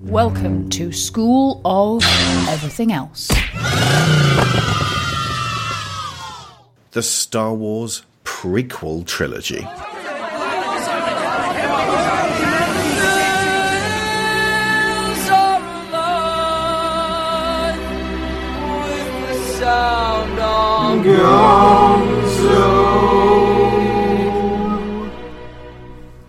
[0.00, 2.04] Welcome to School of
[2.48, 3.26] Everything Else.
[6.92, 9.66] The Star Wars prequel trilogy.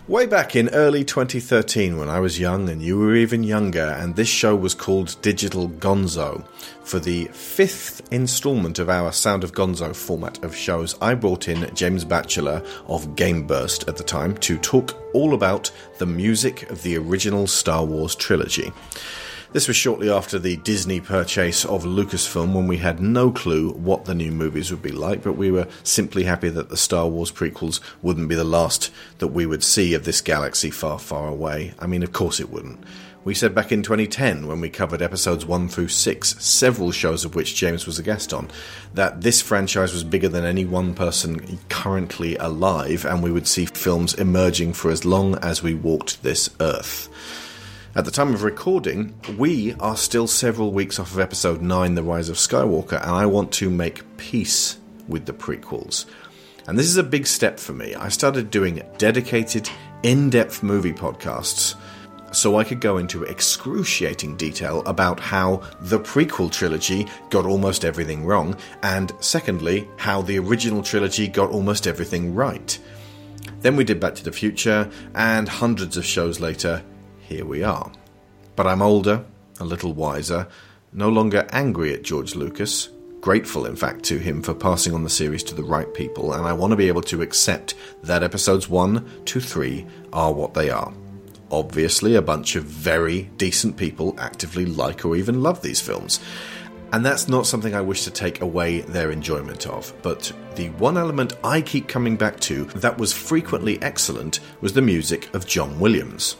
[0.09, 4.15] Way back in early 2013, when I was young and you were even younger, and
[4.15, 6.43] this show was called Digital Gonzo,
[6.83, 11.69] for the fifth installment of our Sound of Gonzo format of shows, I brought in
[11.75, 16.97] James Batchelor of Gameburst at the time to talk all about the music of the
[16.97, 18.71] original Star Wars trilogy.
[19.51, 24.05] This was shortly after the Disney purchase of Lucasfilm when we had no clue what
[24.05, 27.31] the new movies would be like, but we were simply happy that the Star Wars
[27.31, 31.73] prequels wouldn't be the last that we would see of this galaxy far, far away.
[31.79, 32.83] I mean, of course it wouldn't.
[33.25, 37.33] We said back in 2010, when we covered episodes 1 through 6, several shows of
[37.33, 38.51] which James was a guest on,
[38.93, 43.65] that this franchise was bigger than any one person currently alive, and we would see
[43.65, 47.09] films emerging for as long as we walked this earth.
[47.95, 52.03] At the time of recording, we are still several weeks off of episode 9, The
[52.03, 56.05] Rise of Skywalker, and I want to make peace with the prequels.
[56.67, 57.95] And this is a big step for me.
[57.95, 59.67] I started doing dedicated,
[60.03, 61.75] in depth movie podcasts
[62.31, 68.23] so I could go into excruciating detail about how the prequel trilogy got almost everything
[68.23, 72.77] wrong, and secondly, how the original trilogy got almost everything right.
[73.61, 76.83] Then we did Back to the Future, and hundreds of shows later,
[77.29, 77.91] here we are.
[78.55, 79.23] But I'm older,
[79.59, 80.47] a little wiser,
[80.91, 82.89] no longer angry at George Lucas,
[83.21, 86.45] grateful, in fact, to him for passing on the series to the right people, and
[86.45, 90.71] I want to be able to accept that episodes 1 to 3 are what they
[90.71, 90.91] are.
[91.51, 96.19] Obviously, a bunch of very decent people actively like or even love these films.
[96.91, 99.93] And that's not something I wish to take away their enjoyment of.
[100.01, 104.81] But the one element I keep coming back to that was frequently excellent was the
[104.81, 106.35] music of John Williams.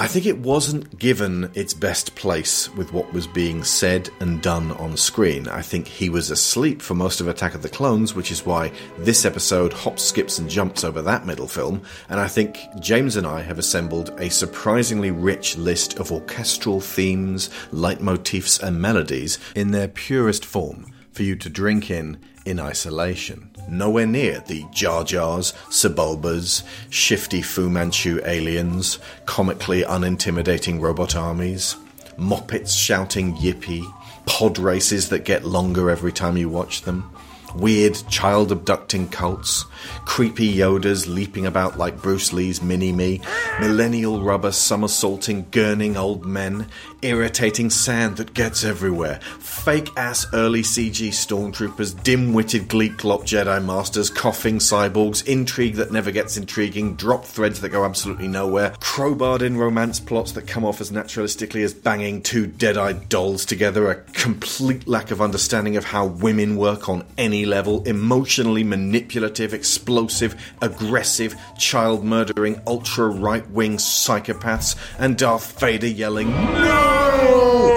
[0.00, 4.72] I think it wasn't given its best place with what was being said and done
[4.72, 5.46] on screen.
[5.46, 8.72] I think he was asleep for most of Attack of the Clones, which is why
[8.98, 11.80] this episode hops, skips, and jumps over that middle film.
[12.08, 17.48] And I think James and I have assembled a surprisingly rich list of orchestral themes,
[17.70, 23.53] leitmotifs, and melodies in their purest form for you to drink in in isolation.
[23.68, 31.76] Nowhere near the Jar Jars, Sebulbas, shifty Fu Manchu aliens, comically unintimidating robot armies,
[32.18, 33.84] moppets shouting yippee,
[34.26, 37.10] pod races that get longer every time you watch them,
[37.56, 39.64] weird child abducting cults,
[40.04, 43.20] creepy Yodas leaping about like Bruce Lee's mini me,
[43.60, 46.66] millennial rubber somersaulting, gurning old men,
[47.02, 53.64] irritating sand that gets everywhere, fake ass early CG stormtroopers, dim witted gleek glop Jedi
[53.64, 59.42] masters, coughing cyborgs, intrigue that never gets intriguing, drop threads that go absolutely nowhere, crowbarred
[59.42, 63.90] in romance plots that come off as naturalistically as banging two dead eyed dolls together,
[63.90, 70.34] a complete lack of understanding of how women work on any level, emotionally manipulative, explosive,
[70.60, 77.70] aggressive, child murdering, ultra right wing psychopaths, and Darth Vader yelling, No!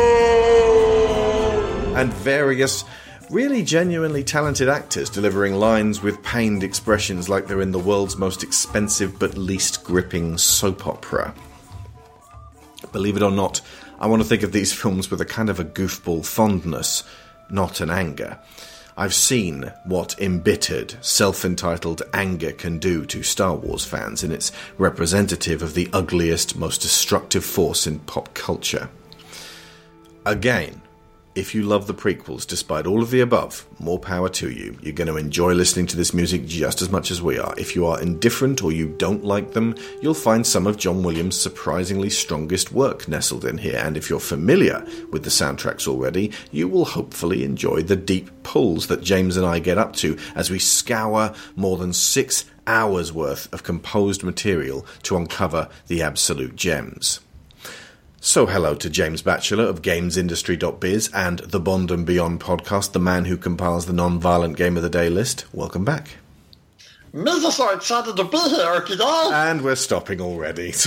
[1.96, 2.84] And various
[3.30, 8.42] really genuinely talented actors delivering lines with pained expressions like they're in the world's most
[8.42, 11.34] expensive but least gripping soap opera.
[12.94, 13.60] Believe it or not,
[14.00, 17.04] I want to think of these films with a kind of a goofball fondness,
[17.50, 18.40] not an anger.
[19.00, 24.52] I've seen what embittered, self entitled anger can do to Star Wars fans, and it's
[24.80, 28.90] representative of the ugliest, most destructive force in pop culture.
[30.25, 30.81] Again,
[31.38, 34.75] if you love the prequels despite all of the above, more power to you.
[34.81, 37.53] You're going to enjoy listening to this music just as much as we are.
[37.59, 41.40] If you are indifferent or you don't like them, you'll find some of John Williams'
[41.40, 43.78] surprisingly strongest work nestled in here.
[43.78, 48.88] And if you're familiar with the soundtracks already, you will hopefully enjoy the deep pulls
[48.88, 53.51] that James and I get up to as we scour more than six hours worth
[53.54, 57.19] of composed material to uncover the absolute gems.
[58.19, 63.25] So, hello to James Batchelor of GamesIndustry.biz and the Bond and Beyond podcast, the man
[63.25, 65.46] who compiles the non-violent Game of the Day list.
[65.54, 66.18] Welcome back.
[67.14, 67.52] Mr.
[67.52, 69.30] so excited to be here today.
[69.34, 70.74] And we're stopping already.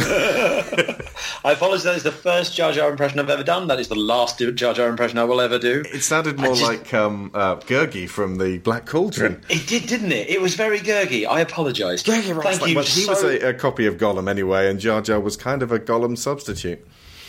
[1.45, 3.69] I apologise, that is the first Jar Jar impression I've ever done.
[3.69, 5.83] That is the last Jar Jar impression I will ever do.
[5.93, 9.43] it sounded more just- like um, uh, Gurgi from the Black Cauldron.
[9.49, 10.29] It did, didn't it?
[10.29, 11.27] It was very gurgy.
[11.27, 12.03] I apologise.
[12.03, 15.01] Thank Like, you well, he so was a, a copy of Gollum anyway, and Jar
[15.01, 16.87] Jar was kind of a Gollum substitute.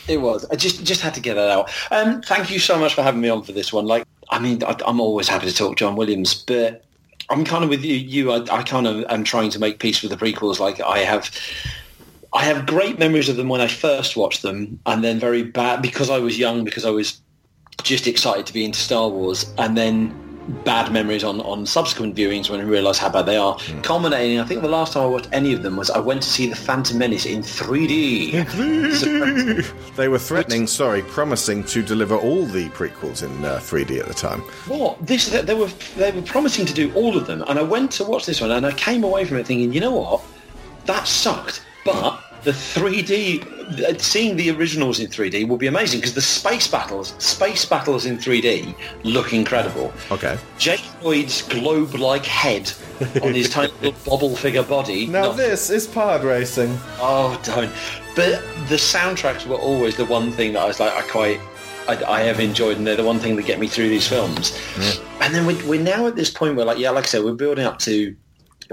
[0.08, 0.44] It was.
[0.50, 1.70] I just just had to get that out.
[1.90, 3.86] Um, thank you so much for having me on for this one.
[3.86, 6.84] Like, I mean, I, I'm always happy to talk John Williams, but
[7.30, 7.94] I'm kind of with you.
[7.94, 10.58] You, I, I kind of am trying to make peace with the prequels.
[10.58, 11.30] Like, I have.
[12.34, 15.82] I have great memories of them when I first watched them, and then very bad
[15.82, 17.20] because I was young, because I was
[17.82, 20.21] just excited to be into Star Wars, and then
[20.64, 23.54] bad memories on, on subsequent viewings when I realised how bad they are.
[23.58, 23.80] Hmm.
[23.82, 26.28] Culminating, I think the last time I watched any of them was I went to
[26.28, 28.92] see The Phantom Menace in 3D.
[28.96, 34.06] So- They were threatening, sorry, promising to deliver all the prequels in uh, 3D at
[34.06, 34.40] the time.
[34.66, 37.90] what this they were they were promising to do all of them, and I went
[37.92, 40.22] to watch this one, and I came away from it thinking, you know what,
[40.86, 42.20] that sucked, but.
[42.44, 47.14] The 3D, uh, seeing the originals in 3D will be amazing because the space battles,
[47.18, 48.74] space battles in 3D
[49.04, 49.92] look incredible.
[50.10, 50.36] Okay.
[50.58, 52.72] Jake Lloyd's globe-like head
[53.22, 55.06] on his tiny little bobble figure body.
[55.06, 56.76] Now not- this is pod racing.
[56.98, 57.70] Oh, don't.
[58.16, 61.40] But the soundtracks were always the one thing that I was like, I quite,
[61.88, 64.58] I, I have enjoyed, and they're the one thing that get me through these films.
[65.20, 67.34] And then we, we're now at this point where, like, yeah, like I said, we're
[67.34, 68.14] building up to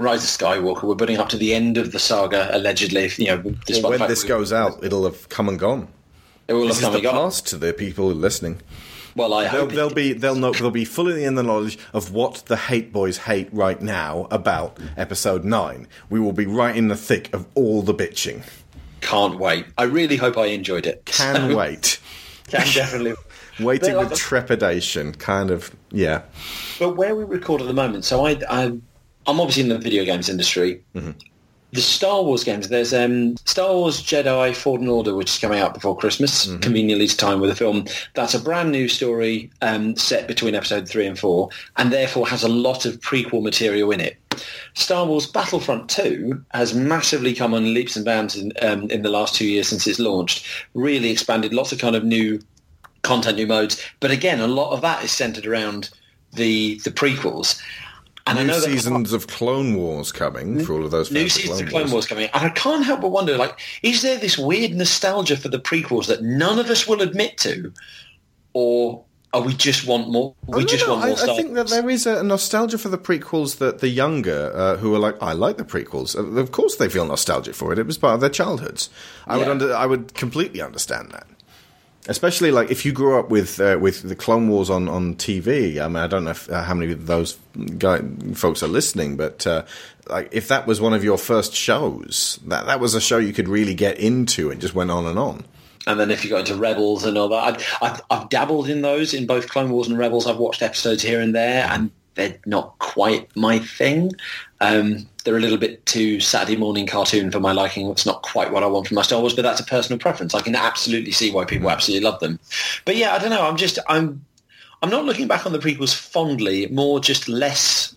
[0.00, 0.84] Rise of Skywalker.
[0.84, 3.04] We're building up to the end of the saga, allegedly.
[3.04, 3.36] if, You know,
[3.66, 5.88] the when this we- goes out, it'll have come and gone.
[6.48, 7.24] it will This have is come the and gone.
[7.30, 8.60] past to the people listening.
[9.16, 9.72] Well, I They'll, hope.
[9.72, 13.18] they'll be they'll know they'll be fully in the knowledge of what the hate boys
[13.18, 15.88] hate right now about episode nine.
[16.08, 18.42] We will be right in the thick of all the bitching.
[19.00, 19.66] Can't wait.
[19.76, 21.04] I really hope I enjoyed it.
[21.06, 21.98] Can wait,
[22.48, 23.14] Can definitely.
[23.60, 25.12] waiting But, with trepidation.
[25.14, 26.22] Kind of yeah.
[26.78, 28.78] But where we record at the moment, so I, I
[29.26, 30.82] I'm obviously in the video games industry.
[31.72, 35.72] The Star Wars games, there's um, Star Wars Jedi Fallen Order, which is coming out
[35.72, 37.84] before Christmas, conveniently to time with the film.
[38.14, 42.42] That's a brand new story um, set between episode three and four, and therefore has
[42.42, 44.16] a lot of prequel material in it.
[44.74, 49.10] Star Wars Battlefront 2 has massively come on leaps and bounds in, um, in the
[49.10, 50.44] last two years since it's launched.
[50.74, 52.40] Really expanded, lots of kind of new
[53.02, 53.80] content, new modes.
[54.00, 55.90] But again, a lot of that is centered around
[56.32, 57.60] the the prequels.
[58.26, 61.60] And I New know seasons of Clone Wars coming for all of those new seasons
[61.60, 64.72] of Clone Wars coming, and I can't help but wonder, like, is there this weird
[64.72, 67.72] nostalgia for the prequels that none of us will admit to,
[68.52, 70.34] or are we just want more?
[70.46, 72.78] We I just don't want more I, Star I think that there is a nostalgia
[72.78, 76.16] for the prequels that the younger uh, who are like, I like the prequels.
[76.16, 77.78] Uh, Of course, they feel nostalgic for it.
[77.78, 78.90] It was part of their childhoods.
[79.26, 81.26] I would under, I would completely understand that.
[82.08, 85.78] Especially like if you grew up with uh, with the Clone Wars on, on TV.
[85.78, 87.38] I mean, I don't know if, uh, how many of those
[87.76, 88.00] guy,
[88.34, 89.64] folks are listening, but uh,
[90.08, 93.34] like if that was one of your first shows, that that was a show you
[93.34, 95.44] could really get into and just went on and on.
[95.86, 98.82] And then if you got into Rebels and all that, I've, I've, I've dabbled in
[98.82, 100.26] those in both Clone Wars and Rebels.
[100.26, 104.12] I've watched episodes here and there, and they're not quite my thing.
[104.60, 107.88] Um, they're a little bit too Saturday morning cartoon for my liking.
[107.90, 110.34] It's not quite what I want from my Star Wars, but that's a personal preference.
[110.34, 112.38] I can absolutely see why people absolutely love them.
[112.84, 113.46] But yeah, I don't know.
[113.46, 114.24] I'm just I'm
[114.82, 117.94] I'm not looking back on the prequels fondly, more just less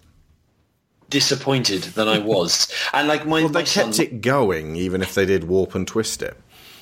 [1.09, 2.71] disappointed than I was.
[2.93, 5.75] And like my, Well, they my son- kept it going, even if they did warp
[5.75, 6.37] and twist it.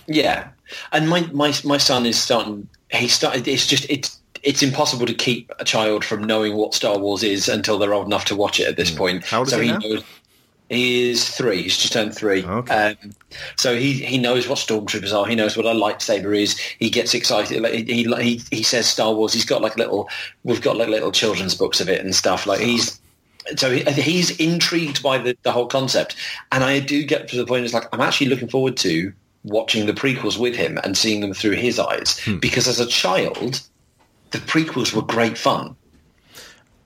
[0.07, 0.49] yeah,
[0.91, 2.67] and my my my son is starting.
[2.91, 3.47] He started.
[3.47, 7.47] It's just it's it's impossible to keep a child from knowing what Star Wars is
[7.47, 8.67] until they're old enough to watch it.
[8.67, 9.27] At this point, Hmm.
[9.29, 9.77] How old is he he now?
[9.77, 10.03] knows.
[10.71, 11.63] He is three.
[11.63, 12.45] He's just turned three.
[12.45, 12.73] Okay.
[12.73, 13.11] Um,
[13.57, 15.25] so he, he knows what stormtroopers are.
[15.25, 16.57] He knows what a lightsaber is.
[16.57, 17.61] He gets excited.
[17.61, 19.33] Like, he, he he says Star Wars.
[19.33, 20.07] He's got like little.
[20.45, 22.47] We've got like little children's books of it and stuff.
[22.47, 23.01] Like he's
[23.57, 26.15] so he, he's intrigued by the, the whole concept.
[26.53, 27.65] And I do get to the point.
[27.65, 29.11] It's like I'm actually looking forward to
[29.43, 33.59] watching the prequels with him and seeing them through his eyes because as a child,
[34.29, 35.75] the prequels were great fun.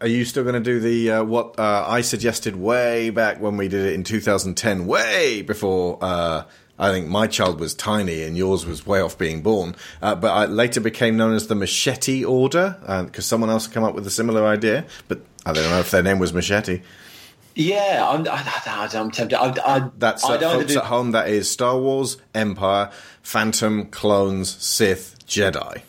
[0.05, 3.57] Are you still going to do the uh, what uh, I suggested way back when
[3.57, 6.43] we did it in 2010, way before uh,
[6.77, 10.27] I think my child was tiny and yours was way off being born, uh, but
[10.27, 14.05] I later became known as the Machete Order because someone else had come up with
[14.05, 16.83] a similar idea, but I don't know if their name was Machete.
[17.55, 19.35] Yeah, I'm, I, I, I'm tempted.
[19.35, 21.13] I, I, That's uh, I don't folks do, at home.
[21.13, 22.91] That is Star Wars, Empire,
[23.23, 25.81] Phantom, Clones, Sith, Jedi.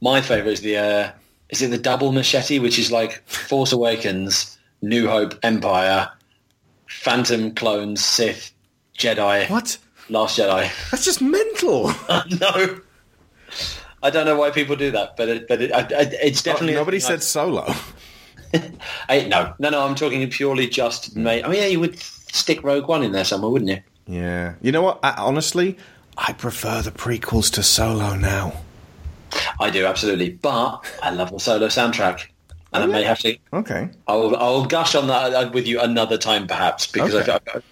[0.00, 1.10] My favourite is the uh,
[1.54, 6.10] is it the double machete, which is like Force Awakens, New Hope, Empire,
[6.88, 8.52] Phantom, Clones, Sith,
[8.98, 9.78] Jedi, What?
[10.10, 10.68] Last Jedi.
[10.90, 11.88] That's just mental.
[12.40, 12.80] no,
[14.02, 16.50] I don't know why people do that, but it, but it, I, I, it's oh,
[16.52, 17.72] definitely Nobody I- said solo.
[19.08, 19.84] I, no, no, no.
[19.84, 21.42] I'm talking purely just mate.
[21.44, 23.80] Oh yeah, you would stick Rogue One in there somewhere, wouldn't you?
[24.06, 24.54] Yeah.
[24.62, 25.00] You know what?
[25.02, 25.76] I, honestly,
[26.16, 28.52] I prefer the prequels to Solo now.
[29.60, 32.26] I do absolutely, but I love the solo soundtrack,
[32.72, 33.36] and I may have to.
[33.52, 33.90] Okay.
[34.08, 37.32] I'll I'll gush on that uh, with you another time, perhaps, because Okay.
[37.32, 37.62] I, I,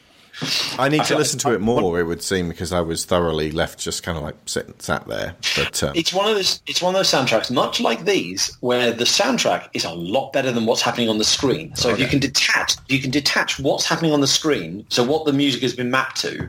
[0.79, 2.01] I need to listen to it more.
[2.01, 5.35] It would seem because I was thoroughly left just kind of like sitting sat there.
[5.57, 6.63] But um, It's one of those.
[6.67, 10.51] It's one of those soundtracks, much like these, where the soundtrack is a lot better
[10.51, 11.77] than what's happening on the screen.
[11.77, 14.87] So if you can detach, you can detach what's happening on the screen.
[14.89, 16.49] So what the music has been mapped to,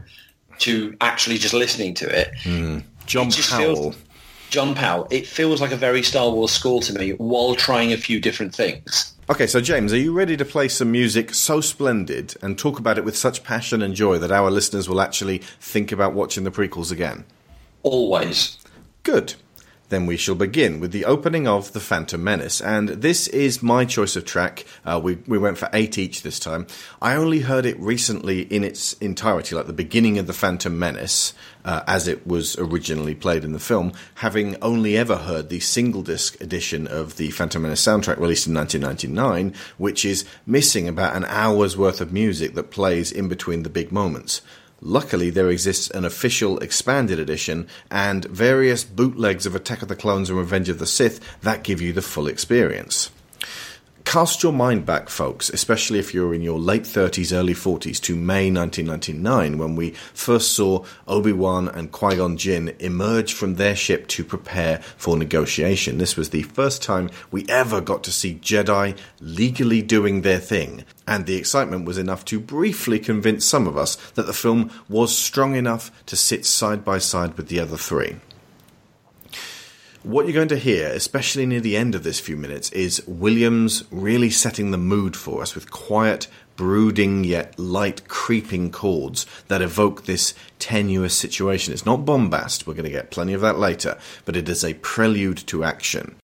[0.60, 2.32] to actually just listening to it.
[3.06, 3.76] John it Powell.
[3.92, 3.96] feels-
[4.54, 5.08] John Powell.
[5.10, 8.54] It feels like a very Star Wars score to me, while trying a few different
[8.54, 9.16] things.
[9.28, 13.00] Okay, so James, are you ready to play some music so splendid and talk about
[13.00, 16.52] it with such passion and joy that our listeners will actually think about watching the
[16.52, 17.26] prequels again?
[17.82, 18.60] Always.
[19.02, 19.34] Good.
[19.94, 22.62] Then we shall begin with the opening of The Phantom Menace.
[22.62, 24.66] And this is my choice of track.
[24.84, 26.66] Uh, we, we went for eight each this time.
[27.00, 31.36] I only heard it recently in its entirety, like the beginning of The Phantom Menace,
[31.64, 36.02] uh, as it was originally played in the film, having only ever heard the single
[36.02, 41.26] disc edition of the Phantom Menace soundtrack released in 1999, which is missing about an
[41.26, 44.42] hour's worth of music that plays in between the big moments.
[44.86, 50.30] Luckily, there exists an official expanded edition and various bootlegs of Attack of the Clones
[50.30, 53.10] and Revenge of the Sith that give you the full experience.
[54.06, 58.16] Cast your mind back, folks, especially if you're in your late 30s, early 40s, to
[58.16, 63.76] May 1999 when we first saw Obi Wan and Qui Gon Jinn emerge from their
[63.76, 65.98] ship to prepare for negotiation.
[65.98, 70.86] This was the first time we ever got to see Jedi legally doing their thing,
[71.08, 75.18] and the excitement was enough to briefly convince some of us that the film was
[75.18, 78.18] strong enough to sit side by side with the other three.
[80.04, 83.86] What you're going to hear, especially near the end of this few minutes, is Williams
[83.90, 90.04] really setting the mood for us with quiet, brooding yet light creeping chords that evoke
[90.04, 91.72] this tenuous situation.
[91.72, 94.74] It's not bombast, we're going to get plenty of that later, but it is a
[94.74, 96.18] prelude to action.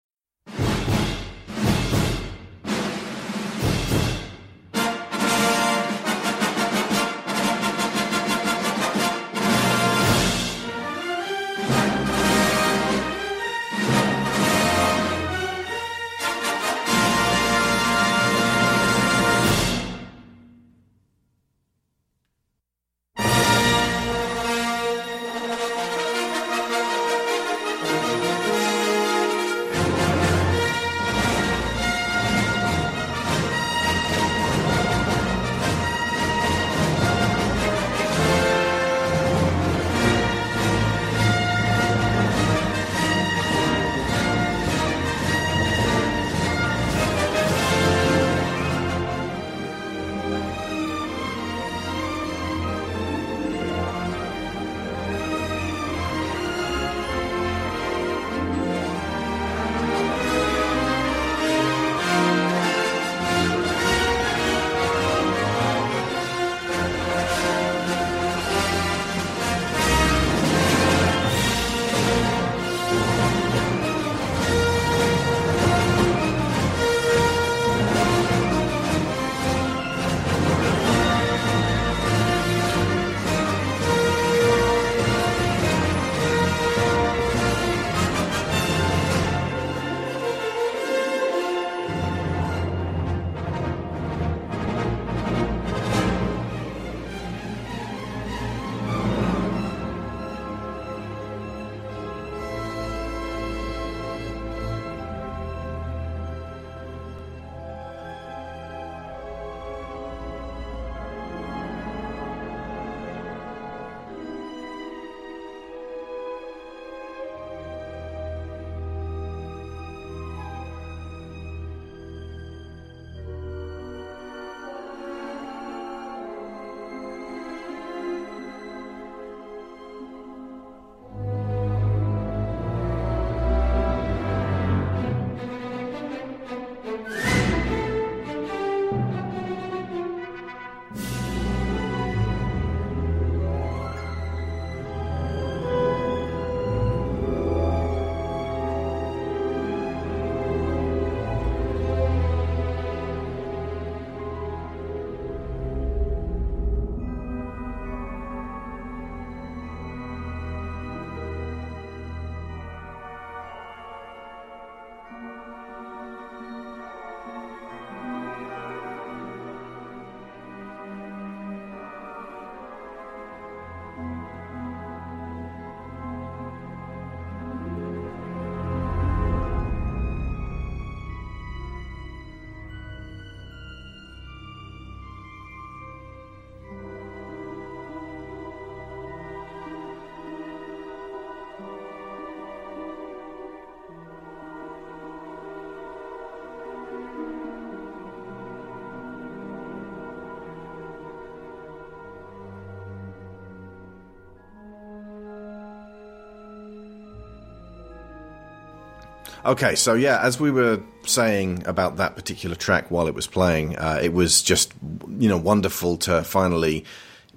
[209.44, 213.76] Okay, so yeah, as we were saying about that particular track while it was playing,
[213.76, 214.72] uh, it was just
[215.18, 216.84] you know wonderful to finally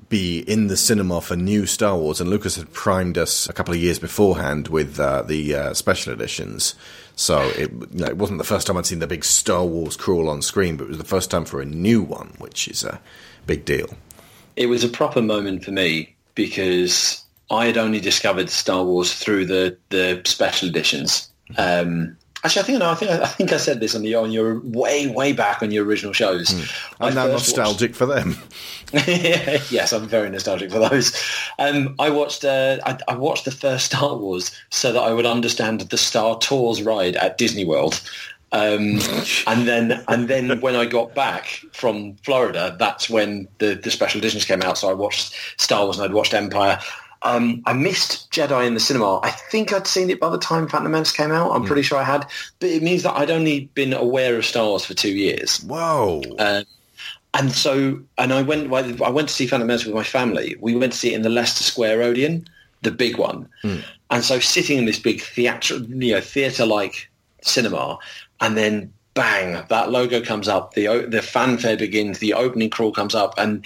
[0.10, 3.74] be in the cinema for new Star Wars, and Lucas had primed us a couple
[3.74, 6.76] of years beforehand with uh, the uh, special editions.
[7.16, 9.96] So it, you know, it wasn't the first time I'd seen the big Star Wars
[9.96, 12.84] crawl on screen, but it was the first time for a new one, which is
[12.84, 13.00] a
[13.48, 13.88] big deal.
[14.56, 19.46] It was a proper moment for me because I had only discovered Star Wars through
[19.46, 21.30] the, the special editions.
[21.58, 24.32] Um, actually, I think no, I think I think I said this on the on
[24.32, 26.54] your way way back on your original shows.
[27.00, 28.38] I'm now nostalgic for them.
[28.94, 31.16] yes, I'm very nostalgic for those.
[31.60, 35.26] Um, I watched uh, I, I watched the first Star Wars so that I would
[35.26, 38.02] understand the Star Tours ride at Disney World.
[38.52, 39.00] Um,
[39.48, 44.20] and then and then when I got back from Florida, that's when the, the special
[44.20, 44.78] editions came out.
[44.78, 46.80] So I watched Star Wars and I'd watched Empire.
[47.24, 49.20] Um, I missed Jedi in the cinema.
[49.22, 51.52] I think I'd seen it by the time Phantom Menace came out.
[51.52, 52.28] I'm pretty sure I had,
[52.60, 55.64] but it means that I'd only been aware of Star Wars for two years.
[55.64, 56.22] Whoa!
[56.38, 56.64] Uh,
[57.34, 60.56] and so, and I went, I went to see Phantom Menace with my family.
[60.60, 62.48] We went to see it in the Leicester Square Odeon,
[62.82, 63.48] the big one.
[64.12, 67.10] And so sitting in this big theatre, you know, theatre-like
[67.42, 67.98] cinema,
[68.42, 73.16] and then bang, that logo comes up, the, the fanfare begins, the opening crawl comes
[73.16, 73.66] up, and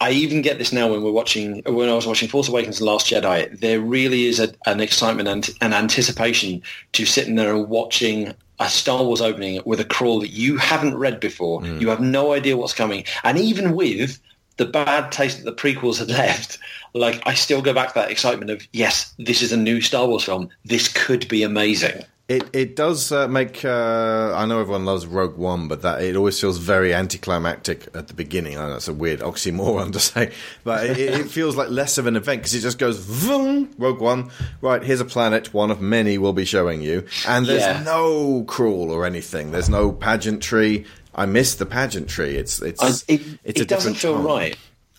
[0.00, 2.86] I even get this now when we're watching, when I was watching Force Awakens and
[2.86, 6.62] Last Jedi, there really is a, an excitement and an anticipation
[6.92, 10.96] to sitting there and watching a Star Wars opening with a crawl that you haven't
[10.96, 11.62] read before.
[11.62, 11.78] Hmm.
[11.78, 13.04] You have no idea what's coming.
[13.24, 14.20] And even with
[14.56, 16.58] the bad taste that the prequels had left,
[16.94, 20.06] like I still go back to that excitement of, yes, this is a new Star
[20.06, 20.48] Wars film.
[20.64, 22.04] This could be amazing.
[22.28, 23.64] It it does uh, make.
[23.64, 28.08] Uh, I know everyone loves Rogue One, but that it always feels very anticlimactic at
[28.08, 28.58] the beginning.
[28.58, 32.06] I know that's a weird oxymoron to say, but it, it feels like less of
[32.06, 34.30] an event because it just goes vroom, Rogue One.
[34.60, 37.82] Right, here's a planet, one of many we'll be showing you, and there's Yeah.
[37.82, 39.50] no crawl or anything.
[39.50, 40.84] There's no pageantry.
[41.14, 42.36] I miss the pageantry.
[42.36, 44.54] It's it's I, it, it's it doesn't feel right.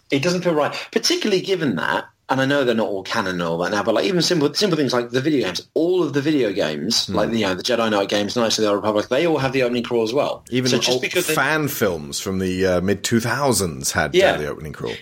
[0.09, 2.05] It doesn't feel right, particularly given that.
[2.31, 4.53] And I know they're not all canon and all that now, but like even simple
[4.53, 7.15] simple things like the video games, all of the video games, Hmm.
[7.15, 9.51] like you know the Jedi Knight games, Knights of the Old Republic, they all have
[9.51, 10.43] the opening crawl as well.
[10.51, 14.33] Even so just because they- fan films from the uh, mid 2000s had Yeah.
[14.33, 14.93] uh, the opening crawl.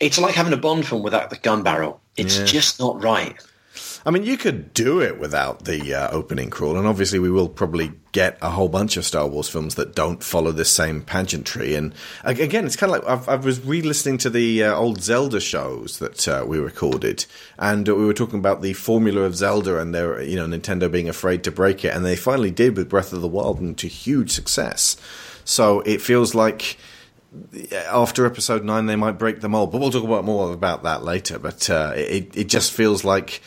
[0.00, 2.00] it's like having a Bond film without the gun barrel.
[2.16, 3.36] It's just not right.
[4.06, 7.48] I mean, you could do it without the uh, opening crawl, and obviously, we will
[7.48, 11.74] probably get a whole bunch of Star Wars films that don't follow this same pageantry.
[11.74, 15.40] And again, it's kind of like I've, I was re-listening to the uh, old Zelda
[15.40, 17.24] shows that uh, we recorded,
[17.58, 21.08] and we were talking about the formula of Zelda and their, you know, Nintendo being
[21.08, 23.88] afraid to break it, and they finally did with Breath of the Wild, and to
[23.88, 24.98] huge success.
[25.46, 26.76] So it feels like
[27.88, 31.04] after episode nine they might break the mold, but we'll talk about more about that
[31.04, 31.38] later.
[31.38, 33.40] But uh, it it just feels like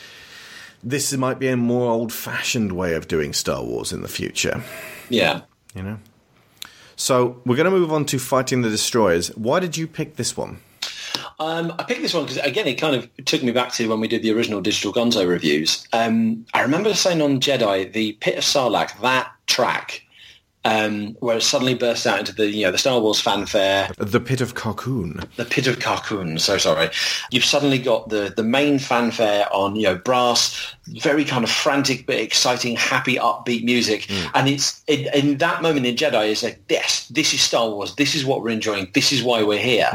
[0.84, 4.64] this might be a more old-fashioned way of doing Star Wars in the future.
[5.10, 5.42] Yeah.
[5.74, 6.00] You know.
[6.96, 9.30] So we're going to move on to fighting the destroyers.
[9.36, 10.60] Why did you pick this one?
[11.40, 14.00] Um, I picked this one because, again, it kind of took me back to when
[14.00, 15.88] we did the original Digital Gonzo reviews.
[15.94, 20.02] Um, I remember saying on Jedi, the Pit of Sarlacc, that track,
[20.66, 24.20] um, where it suddenly bursts out into the, you know, the Star Wars fanfare, The
[24.20, 25.22] Pit of Cocoon.
[25.38, 26.90] the Pit of Carkoon, so sorry.
[27.32, 32.06] You've suddenly got the, the main fanfare on, you know, brass, very kind of frantic
[32.06, 34.10] but exciting, happy, upbeat music.
[34.34, 37.96] And it's in, in that moment in Jedi, it's like, yes, this is Star Wars.
[37.96, 38.90] This is what we're enjoying.
[38.94, 39.90] This is why we're here.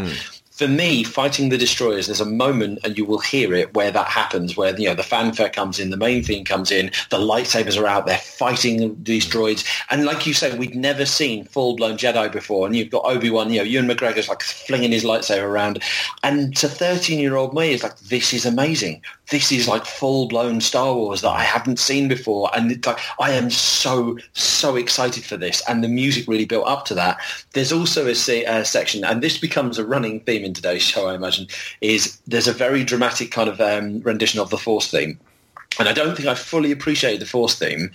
[0.52, 4.06] For me, fighting the destroyers, there's a moment, and you will hear it, where that
[4.06, 7.80] happens, where you know the fanfare comes in, the main theme comes in, the lightsabers
[7.80, 11.96] are out, they're fighting these droids, and like you said, we'd never seen full blown
[11.96, 15.42] Jedi before, and you've got Obi Wan, you know, Ewan McGregor's like flinging his lightsaber
[15.44, 15.82] around,
[16.22, 19.00] and to thirteen year old me, it's like this is amazing.
[19.30, 23.30] This is like full blown Star Wars that I haven't seen before, and like I
[23.32, 27.18] am so so excited for this, and the music really built up to that.
[27.54, 31.14] There's also a, a section, and this becomes a running theme in today's show, I
[31.14, 31.46] imagine,
[31.80, 35.18] is there's a very dramatic kind of um, rendition of the Force theme,
[35.78, 37.90] and I don't think I fully appreciated the Force theme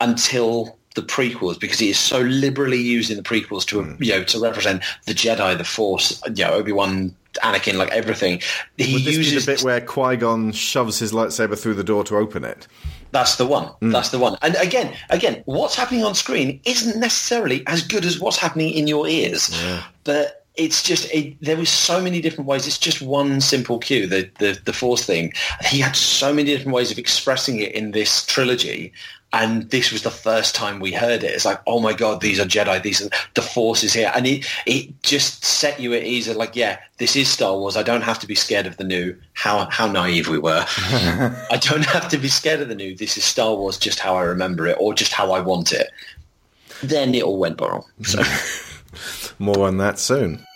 [0.00, 4.24] until the prequels because it is so liberally used in the prequels to you know
[4.24, 8.40] to represent the Jedi, the Force, you know Obi Wan, Anakin, like everything.
[8.76, 12.16] He this uses the bit where Qui Gon shoves his lightsaber through the door to
[12.16, 12.66] open it?
[13.10, 13.70] That's the one.
[13.80, 14.36] That's the one.
[14.42, 18.88] And again, again, what's happening on screen isn't necessarily as good as what's happening in
[18.88, 19.56] your ears.
[20.02, 22.66] But it's just it, there was so many different ways.
[22.66, 25.32] It's just one simple cue, the, the the force thing.
[25.66, 28.92] He had so many different ways of expressing it in this trilogy.
[29.32, 31.32] and this was the first time we heard it.
[31.32, 32.80] It's like, oh my god, these are Jedi.
[32.80, 36.28] These are the Force is here, and it it just set you at ease.
[36.28, 37.76] Like, yeah, this is Star Wars.
[37.76, 39.16] I don't have to be scared of the new.
[39.32, 40.64] How how naive we were.
[40.68, 42.96] I don't have to be scared of the new.
[42.96, 45.90] This is Star Wars, just how I remember it, or just how I want it.
[46.84, 47.84] Then it all went wrong.
[48.02, 48.22] So.
[49.38, 50.46] More on that soon.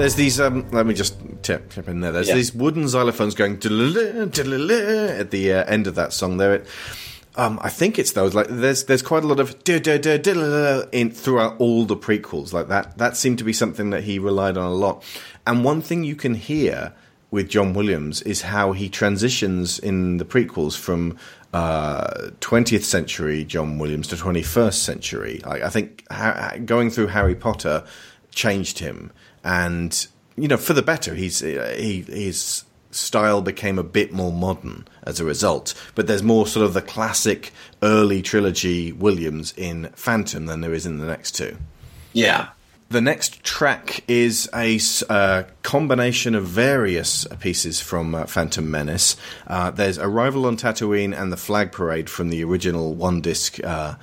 [0.00, 0.40] There's these.
[0.40, 2.12] Um, let me just tip, tip in there.
[2.12, 2.34] There's Yeah.
[2.34, 3.58] these wooden xylophones going
[5.20, 6.38] at the uh, end of that song.
[6.38, 6.64] There,
[7.36, 8.34] um, I think it's those.
[8.34, 9.62] Like, there's there's quite a lot of
[10.92, 12.52] in throughout all the prequels.
[12.52, 12.98] Like that.
[12.98, 15.04] That seemed to be something that he relied on a lot.
[15.46, 16.92] And one thing you can hear
[17.30, 21.16] with John Williams is how he transitions in the prequels from
[21.52, 25.40] uh, 20th century John Williams to 21st century.
[25.44, 27.84] I, I think ha- going through Harry Potter
[28.32, 29.12] changed him,
[29.44, 31.14] and you know for the better.
[31.14, 35.74] He's uh, he his style became a bit more modern as a result.
[35.94, 40.86] But there's more sort of the classic early trilogy Williams in Phantom than there is
[40.86, 41.56] in the next two.
[42.12, 42.48] Yeah.
[42.88, 49.16] The next track is a uh, combination of various pieces from uh, Phantom Menace.
[49.46, 53.94] Uh, there's Arrival on Tatooine and the Flag Parade from the original one disc uh,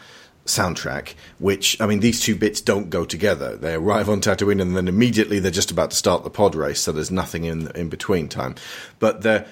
[0.47, 3.55] soundtrack, which, I mean, these two bits don't go together.
[3.55, 6.79] They arrive on Tatooine and then immediately they're just about to start the pod race,
[6.81, 8.55] so there's nothing in in between time.
[8.99, 9.45] But the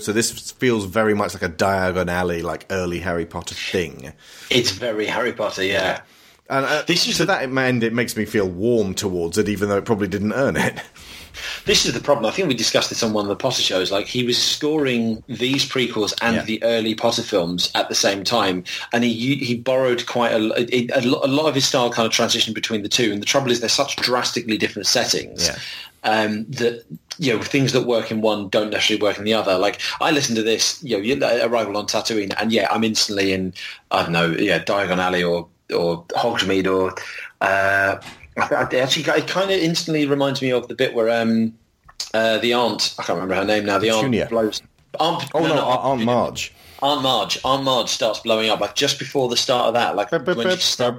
[0.00, 4.12] so this feels very much like a Diagon Alley, like early Harry Potter thing.
[4.50, 6.02] It's very Harry Potter, yeah.
[6.50, 9.48] And uh, This is to the- that end, it makes me feel warm towards it,
[9.48, 10.80] even though it probably didn't earn it.
[11.64, 12.26] This is the problem.
[12.26, 13.90] I think we discussed this on one of the Potter shows.
[13.90, 16.42] Like he was scoring these prequels and Yeah.
[16.44, 20.88] the early Potter films at the same time, and he he borrowed quite a, a,
[20.98, 23.12] a lot- of his style kind of transitioned between the two.
[23.12, 25.48] And the trouble is, they're such drastically different settings.
[25.48, 25.58] Yeah.
[26.04, 26.84] Um, that
[27.18, 29.56] you know things that work in one don't necessarily work in the other.
[29.56, 33.54] Like I listen to this, you know, Arrival on Tatooine, and yeah, I'm instantly in
[33.92, 36.94] I don't know, yeah, Diagon Alley or or Hogsmeade or
[37.40, 38.00] uh,
[38.36, 41.54] I, I actually it kind of instantly reminds me of the bit where um
[42.14, 43.78] uh, the aunt I can't remember her name now.
[43.78, 44.62] The aunt blows.
[45.00, 46.52] Aunt, Oh no, no, Aunt Marge.
[46.82, 47.38] Aunt Marge.
[47.44, 49.96] Aunt Marge starts blowing up like just before the start of that.
[49.96, 50.98] Like when she starts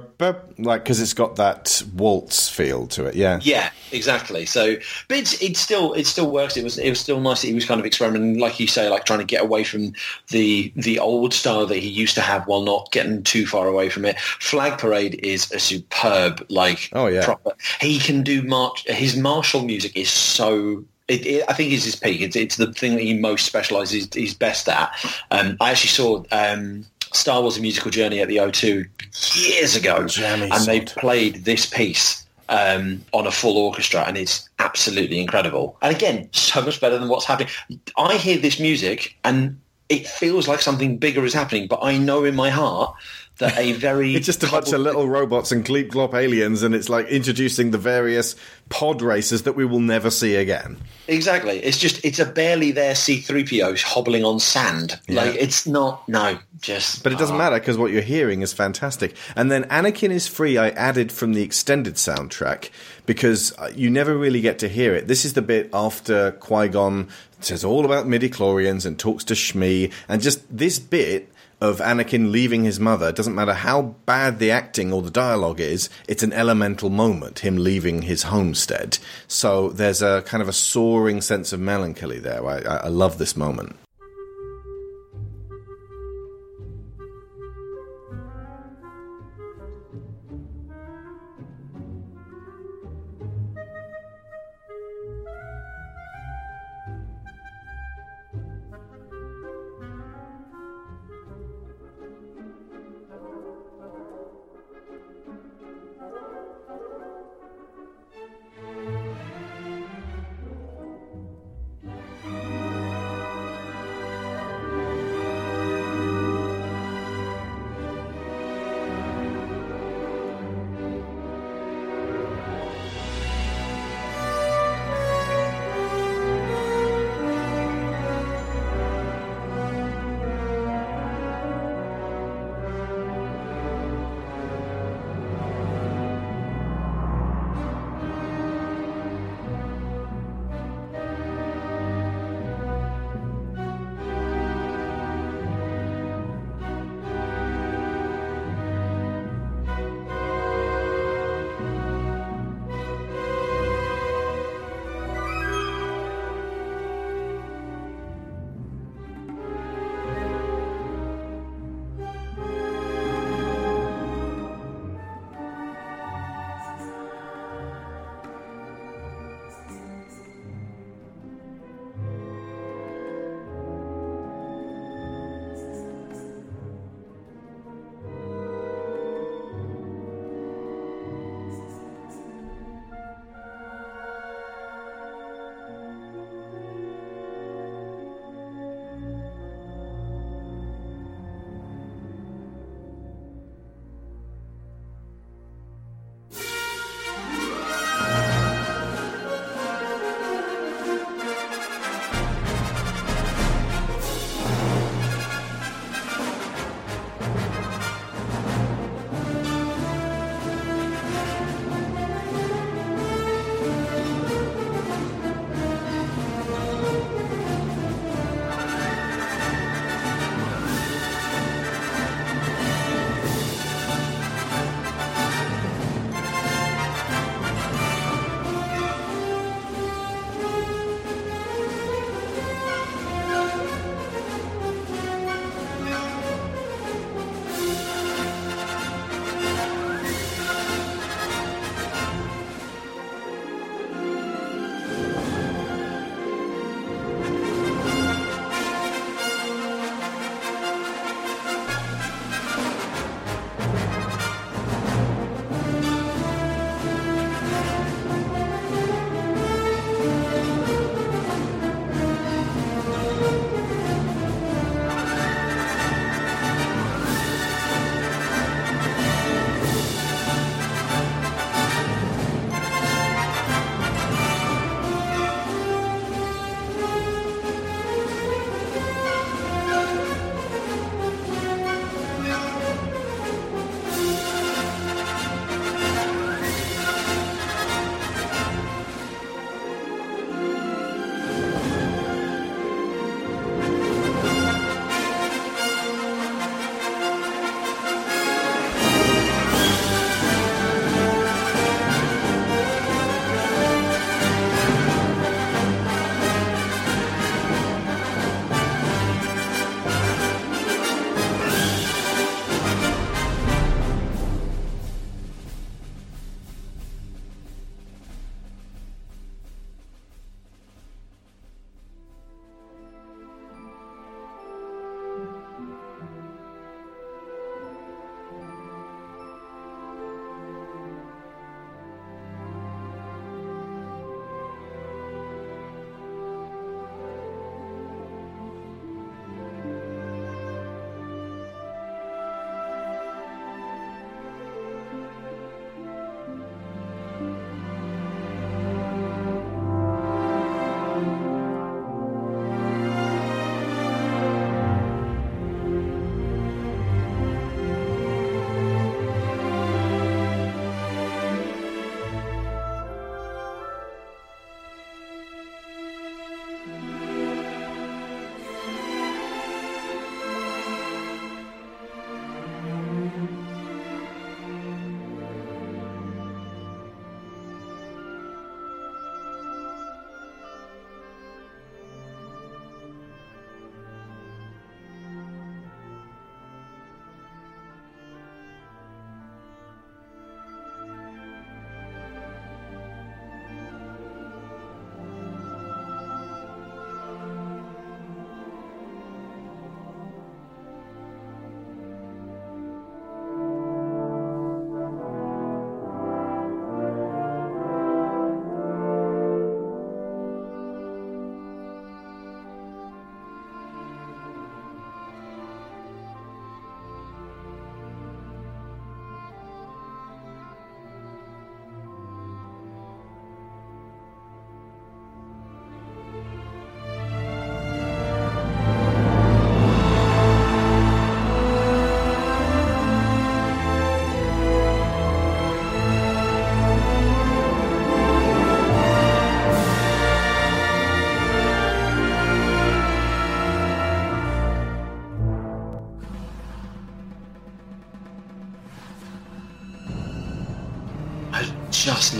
[0.58, 3.14] Like because it's got that waltz feel to it.
[3.14, 3.40] Yeah.
[3.42, 4.46] Yeah, exactly.
[4.46, 4.76] So,
[5.08, 6.56] but it's, it still it still works.
[6.56, 7.42] It was it was still nice.
[7.42, 9.92] that He was kind of experimenting, like you say, like trying to get away from
[10.30, 13.90] the the old style that he used to have, while not getting too far away
[13.90, 14.18] from it.
[14.18, 17.24] Flag Parade is a superb, like Oh, yeah.
[17.24, 17.52] proper.
[17.80, 18.84] He can do march.
[18.88, 20.84] His martial music is so.
[21.08, 22.20] It, it, I think it's his peak.
[22.22, 24.08] It's, it's the thing that he most specialises.
[24.12, 24.90] He's best at.
[25.30, 26.24] Um, I actually saw.
[26.32, 28.88] Um, Star Wars: A Musical Journey at the O2
[29.36, 34.48] years ago, Jammy and they played this piece um, on a full orchestra, and it's
[34.58, 35.76] absolutely incredible.
[35.82, 37.52] And again, so much better than what's happening.
[37.96, 42.24] I hear this music, and it feels like something bigger is happening, but I know
[42.24, 42.94] in my heart
[43.38, 46.74] that a very It's just a bunch of little robots and Gleep Glop aliens, and
[46.74, 48.36] it's like introducing the various
[48.68, 50.78] pod races that we will never see again.
[51.06, 51.58] exactly.
[51.58, 55.00] It's just it's a barely there C-3PO hobbling on sand.
[55.08, 59.16] Like it's not no, just But it doesn't matter because what you're hearing is fantastic.
[59.36, 62.70] And then Anakin is Free, I added from the extended soundtrack
[63.06, 65.08] because uh, you never really get to hear it.
[65.08, 67.08] This is the bit after Qui Gon
[67.40, 71.30] says all about midi chlorians and talks to Shmi, and just this bit
[71.64, 75.88] of Anakin leaving his mother doesn't matter how bad the acting or the dialogue is,
[76.06, 78.98] it's an elemental moment, him leaving his homestead.
[79.26, 82.46] So there's a kind of a soaring sense of melancholy there.
[82.46, 83.76] I, I love this moment.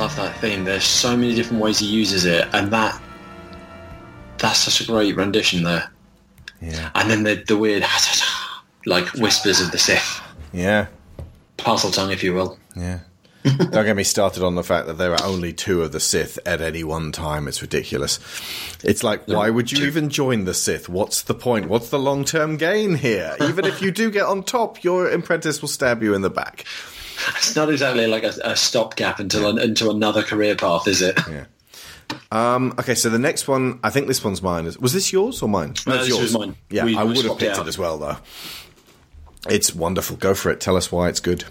[0.05, 0.65] Love that theme.
[0.65, 3.01] There's so many different ways he uses it, and that
[4.37, 5.91] that's such a great rendition there.
[6.61, 6.91] Yeah.
[6.95, 7.87] And then the the weird
[8.85, 10.21] like whispers of the Sith,
[10.53, 10.89] Yeah.
[11.57, 12.59] Parseltongue, if you will.
[12.77, 12.99] Yeah.
[13.45, 16.39] Don't get me started on the fact that there are only two of the Sith
[16.45, 17.49] at any one time.
[17.49, 18.19] It's ridiculous.
[18.85, 20.87] It's like, why would you even join the Sith?
[20.87, 21.71] What's the point?
[21.71, 23.37] What's the long term gain here?
[23.41, 26.67] Even if you do get on top, your apprentice will stab you in the back.
[27.37, 31.19] It's not exactly like a, a stopgap until into another career path, is it?
[31.31, 31.45] Yeah.
[32.31, 34.71] Um, okay, so the next one, I think this one's mine.
[34.81, 35.75] Was this yours or mine?
[35.87, 36.57] No, it's this was mine.
[36.71, 38.17] Yeah, We- I would have swapped it picked it as well, though.
[39.49, 40.17] It's wonderful.
[40.17, 40.61] Go for it.
[40.61, 41.45] Tell us why it's good.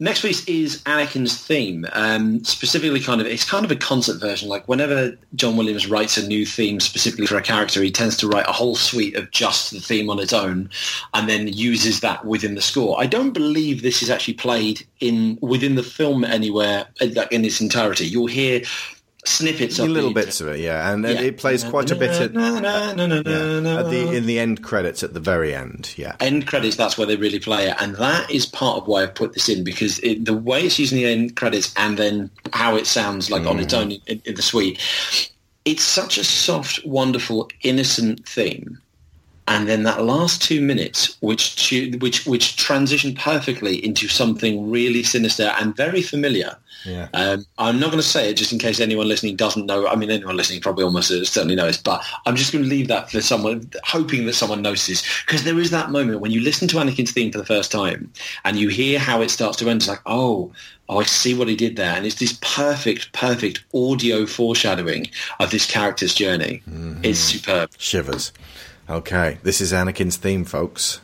[0.00, 1.86] Next piece is Anakin's theme.
[1.92, 4.48] Um, specifically, kind of, it's kind of a concert version.
[4.48, 8.28] Like whenever John Williams writes a new theme specifically for a character, he tends to
[8.28, 10.68] write a whole suite of just the theme on its own,
[11.12, 13.00] and then uses that within the score.
[13.00, 17.60] I don't believe this is actually played in within the film anywhere, like in its
[17.60, 18.06] entirety.
[18.06, 18.62] You'll hear
[19.24, 21.20] snippets of little bits of it, yeah, and Yeah.
[21.20, 25.54] it plays quite a bit at, yeah, the in the end credits at the very
[25.54, 25.92] end.
[25.96, 29.02] Yeah, end credits that's where they really play it and that is part of why
[29.02, 32.30] i've put this in because it, the way it's using the end credits and then
[32.52, 33.78] how it sounds like on its mm.
[33.78, 34.78] own in, in the suite
[35.64, 38.78] it's such a soft wonderful innocent theme
[39.46, 45.52] and then that last two minutes which which which transition perfectly into something really sinister
[45.58, 47.08] and very familiar yeah.
[47.14, 49.86] um, I'm not going to say it just in case anyone listening doesn't know.
[49.86, 53.10] I mean, anyone listening probably almost certainly knows, but I'm just going to leave that
[53.10, 55.02] for someone, hoping that someone notices.
[55.26, 58.12] Because there is that moment when you listen to Anakin's theme for the first time
[58.44, 59.82] and you hear how it starts to end.
[59.82, 60.52] It's like, oh,
[60.88, 61.96] oh, I see what he did there.
[61.96, 65.08] And it's this perfect, perfect audio foreshadowing
[65.40, 66.62] of this character's journey.
[67.02, 67.70] It's superb.
[67.78, 68.32] Shivers.
[68.88, 71.00] Okay, this is Anakin's theme, folks.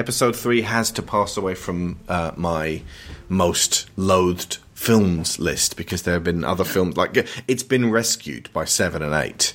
[0.00, 2.80] Episode three has to pass away from uh, my
[3.28, 8.64] most loathed films list because there have been other films like it's been rescued by
[8.64, 9.52] seven and eight.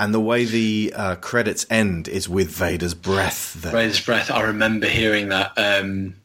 [0.00, 3.54] And the way the uh, credits end is with Vader's breath.
[3.54, 3.70] There.
[3.70, 4.28] Vader's breath.
[4.28, 5.52] I remember hearing that.
[5.56, 6.16] Um,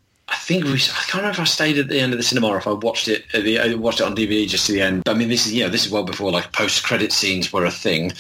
[0.50, 0.74] think we.
[0.74, 2.72] I can't remember if I stayed at the end of the cinema or if I
[2.72, 3.24] watched it.
[3.32, 5.08] The, I watched it on DVD just to the end.
[5.08, 7.66] I mean, this is you know this is well before like post credit scenes were
[7.66, 8.14] a thing,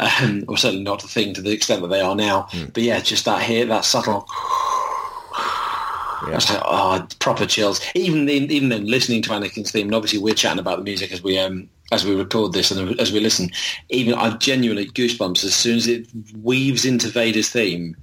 [0.00, 2.44] um, or certainly not a thing to the extent that they are now.
[2.52, 2.72] Mm.
[2.72, 4.26] But yeah, just that here, that subtle.
[6.22, 6.30] Yeah.
[6.30, 7.82] I was like, oh, proper chills.
[7.94, 11.12] Even then, even then, listening to Anakin's theme, and obviously we're chatting about the music
[11.12, 13.50] as we um, as we record this and as we listen.
[13.90, 16.08] Even I've genuinely goosebumps as soon as it
[16.42, 17.94] weaves into Vader's theme.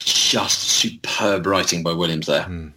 [0.00, 2.42] Just superb writing by Williams there.
[2.42, 2.72] Mm.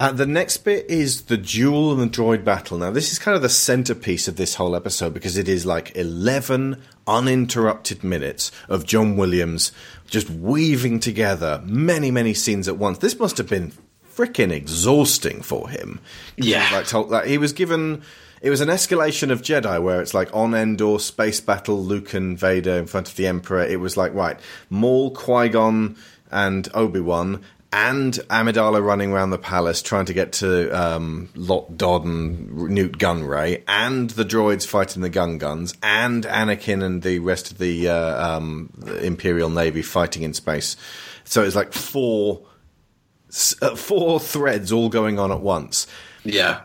[0.00, 2.78] Uh, the next bit is the duel and the droid battle.
[2.78, 5.96] Now, this is kind of the centerpiece of this whole episode because it is like
[5.96, 9.70] 11 uninterrupted minutes of John Williams
[10.06, 12.98] just weaving together many, many scenes at once.
[12.98, 13.72] This must have been
[14.12, 16.00] freaking exhausting for him.
[16.36, 16.68] Yeah.
[16.72, 18.02] Like, told, like, he was given.
[18.42, 22.38] It was an escalation of Jedi where it's like on Endor, space battle, Luke and
[22.38, 23.64] Vader in front of the Emperor.
[23.64, 24.38] It was like, right,
[24.68, 25.96] Maul, Qui Gon,
[26.30, 27.42] and Obi Wan,
[27.74, 32.96] and Amidala running around the palace trying to get to um, Lott Dod and Nute
[32.98, 38.36] Gunray, and the droids fighting the Gungans, and Anakin and the rest of the, uh,
[38.36, 40.76] um, the Imperial Navy fighting in space.
[41.24, 42.46] So it's like four
[43.60, 45.88] uh, four threads all going on at once.
[46.22, 46.60] Yeah.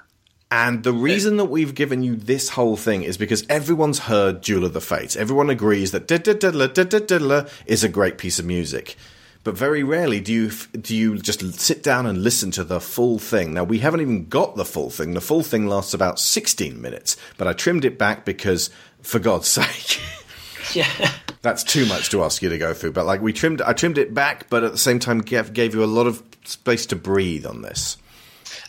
[0.52, 4.66] And the reason that we've given you this whole thing is because everyone's heard Duel
[4.66, 5.16] of the Fates.
[5.16, 6.08] Everyone agrees that
[7.66, 8.96] is a great piece of music
[9.44, 13.20] but very rarely do you do you just sit down and listen to the full
[13.20, 13.54] thing.
[13.54, 15.14] Now we haven't even got the full thing.
[15.14, 18.70] The full thing lasts about 16 minutes, but I trimmed it back because
[19.02, 20.02] for God's sake.
[20.74, 21.12] yeah.
[21.42, 23.98] That's too much to ask you to go through, but like we trimmed I trimmed
[23.98, 26.96] it back, but at the same time gave, gave you a lot of space to
[26.96, 27.98] breathe on this.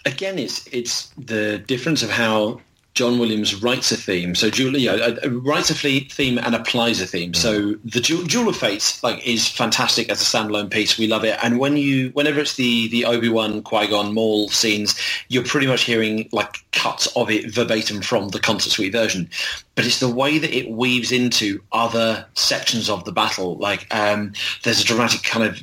[0.07, 2.61] Again, it's it's the difference of how
[2.95, 4.35] John Williams writes a theme.
[4.35, 7.35] So Julia uh, uh, writes a theme and applies a theme.
[7.35, 10.99] So the Duel of Fates like is fantastic as a standalone piece.
[10.99, 11.39] We love it.
[11.43, 15.67] And when you, whenever it's the the Obi Wan Qui Gon Maul scenes, you're pretty
[15.67, 19.31] much hearing like cuts of it verbatim from the concert suite version.
[19.77, 23.57] But it's the way that it weaves into other sections of the battle.
[23.57, 24.33] Like um,
[24.63, 25.63] there's a dramatic kind of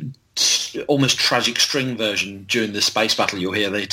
[0.88, 3.39] almost tragic string version during the space battle.
[3.39, 3.88] You'll hear the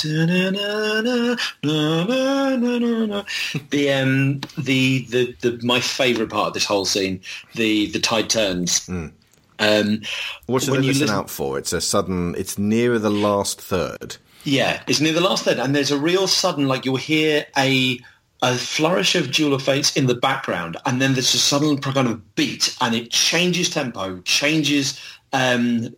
[3.70, 7.20] the um the, the the my favourite part of this whole scene
[7.54, 8.86] the the tide turns.
[8.86, 9.12] Mm.
[9.60, 10.02] Um,
[10.46, 11.58] what should they listen, listen out for?
[11.58, 12.34] It's a sudden.
[12.36, 14.16] It's nearer the last third.
[14.42, 17.98] Yeah, it's near the last third, and there's a real sudden like you'll hear a
[18.42, 22.08] a flourish of Duel of Fates in the background, and then there's a sudden kind
[22.08, 25.00] of beat, and it changes tempo, changes
[25.32, 25.94] um,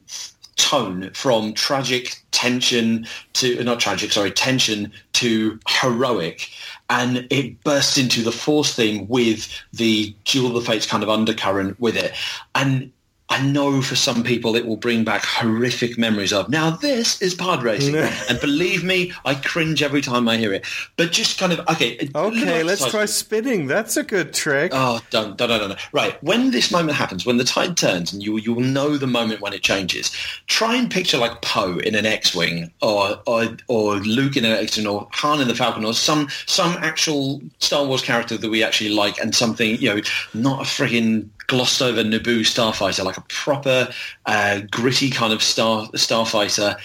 [0.56, 6.50] tone from tragic tension to not tragic sorry tension to heroic.
[6.88, 11.08] And it bursts into the force theme with the duel of the fates kind of
[11.10, 12.12] undercurrent with it.
[12.54, 12.92] And
[13.28, 17.34] I know for some people it will bring back horrific memories of now this is
[17.34, 17.96] pod racing.
[17.96, 20.64] And believe me I cringe every time I hear it.
[20.96, 23.66] But just kind of okay okay let's try spinning.
[23.66, 24.70] That's a good trick.
[24.74, 25.92] Oh don't don't don't don't.
[25.92, 29.06] right when this moment happens when the tide turns and you you will know the
[29.06, 30.10] moment when it changes
[30.46, 34.86] try and picture like Poe in an X-wing or or or Luke in an X-wing
[34.86, 38.90] or Han in the Falcon or some some actual Star Wars character that we actually
[38.90, 40.00] like and something you know
[40.32, 43.88] not a frigging glossed over Naboo starfighter, like a proper
[44.26, 46.78] uh, gritty kind of star starfighter.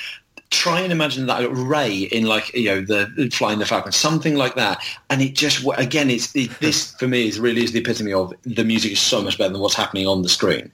[0.50, 4.56] Try and imagine that Rey in like you know the flying the Falcon, something like
[4.56, 4.84] that.
[5.10, 8.34] And it just again, it's it, this for me is really is the epitome of
[8.44, 10.72] the music is so much better than what's happening on the screen.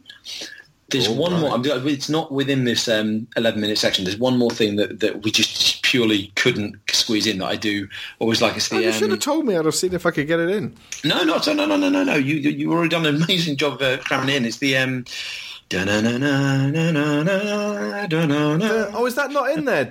[0.89, 1.41] There's one right.
[1.41, 1.51] more.
[1.53, 4.05] I'm, it's not within this um, 11 minute section.
[4.05, 7.87] There's one more thing that, that we just purely couldn't squeeze in that I do
[8.19, 8.57] always like.
[8.57, 8.75] It's the.
[8.75, 9.55] Oh, you um, should have told me.
[9.55, 10.75] I'd have seen if I could get it in.
[11.05, 12.15] No, no, no, no, no, no, no.
[12.15, 14.43] You you already done an amazing job uh, cramming in.
[14.45, 14.75] It's the.
[14.75, 15.05] Um,
[18.93, 19.83] Oh, is that not in there?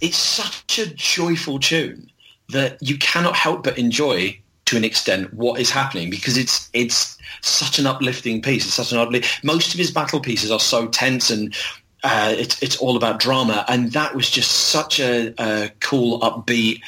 [0.00, 2.10] It's such a joyful tune
[2.50, 7.18] that you cannot help but enjoy to an extent what is happening because it's it's
[7.42, 8.64] such an uplifting piece.
[8.64, 9.44] It's such an uplift.
[9.44, 11.54] Most of his battle pieces are so tense and
[12.02, 16.80] uh, it's it's all about drama, and that was just such a, a cool, upbeat,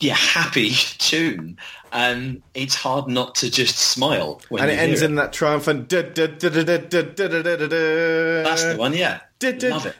[0.00, 1.56] yeah, happy tune.
[1.90, 4.42] And it's hard not to just smile.
[4.50, 5.06] and it ends it.
[5.06, 5.88] in that triumphant.
[5.88, 6.18] That's
[8.62, 9.20] the one, yeah.
[9.70, 9.96] Love it.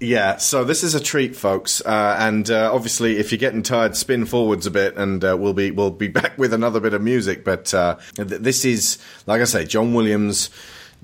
[0.00, 3.96] Yeah, so this is a treat, folks, uh, and uh, obviously, if you're getting tired,
[3.96, 7.02] spin forwards a bit, and uh, we'll be we'll be back with another bit of
[7.02, 7.44] music.
[7.44, 10.50] But uh, th- this is, like I say, John Williams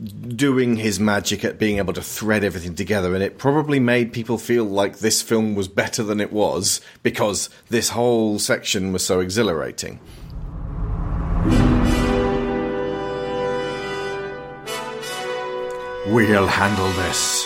[0.02, 4.38] doing his magic at being able to thread everything together, and it probably made people
[4.38, 9.20] feel like this film was better than it was because this whole section was so
[9.20, 10.00] exhilarating.
[16.06, 17.43] We'll handle this.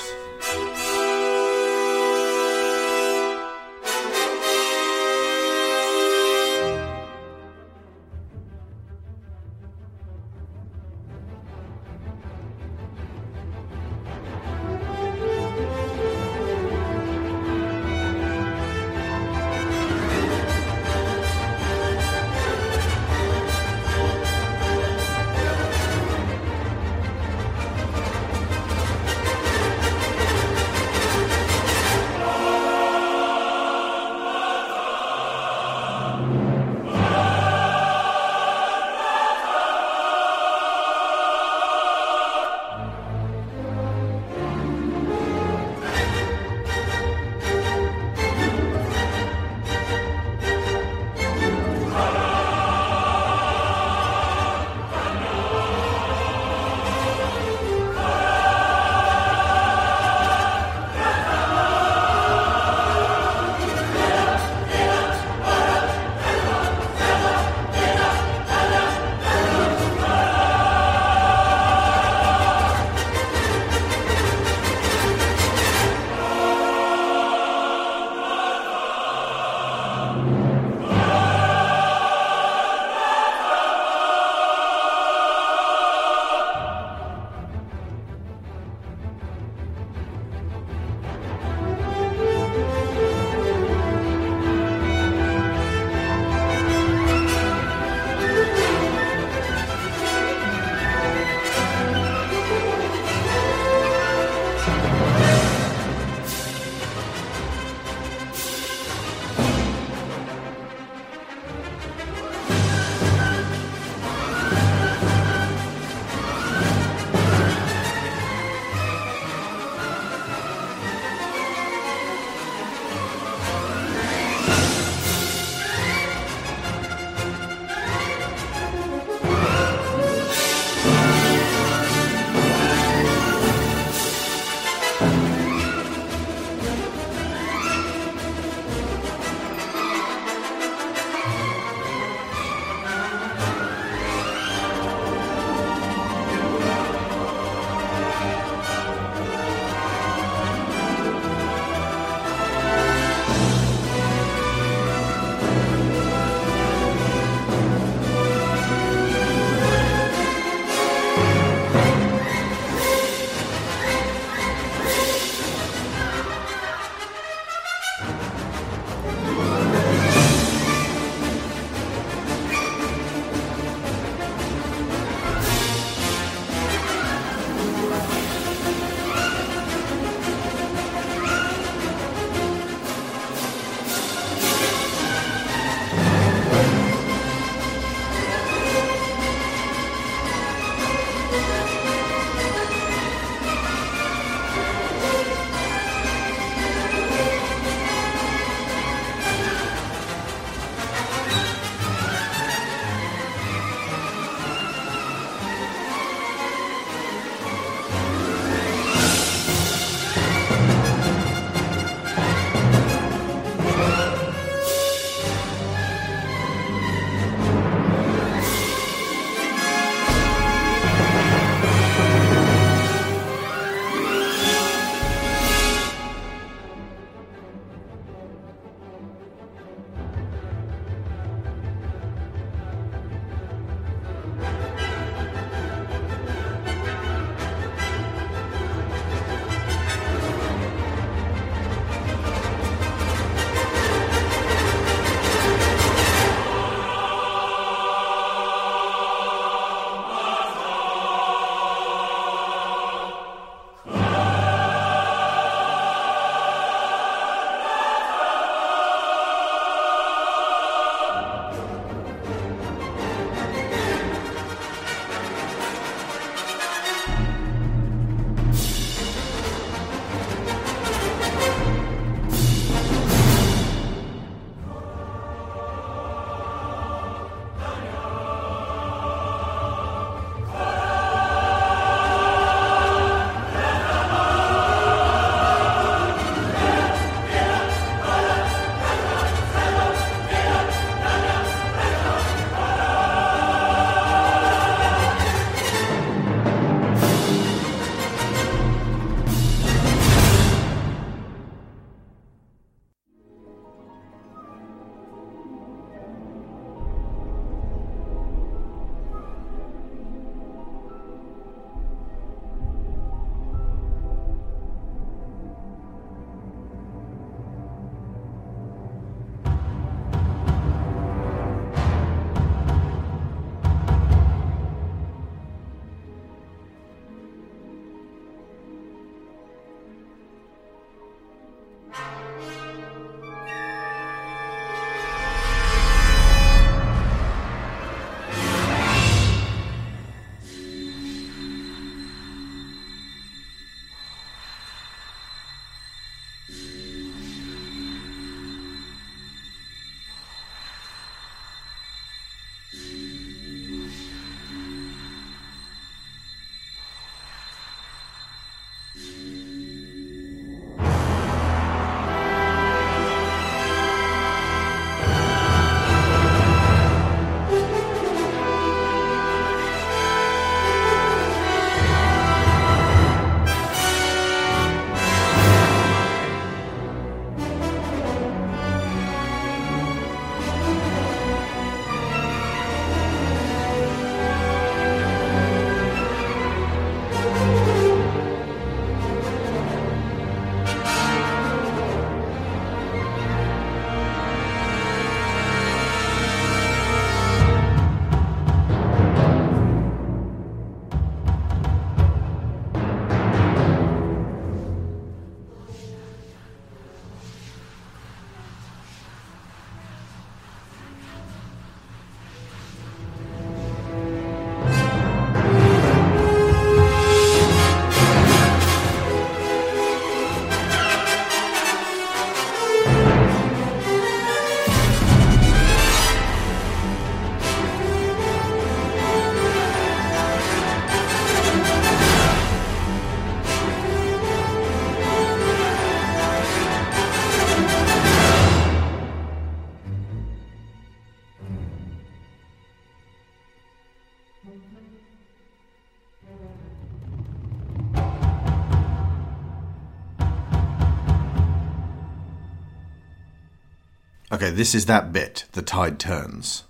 [454.59, 455.45] This is that bit.
[455.53, 456.65] The tide turns.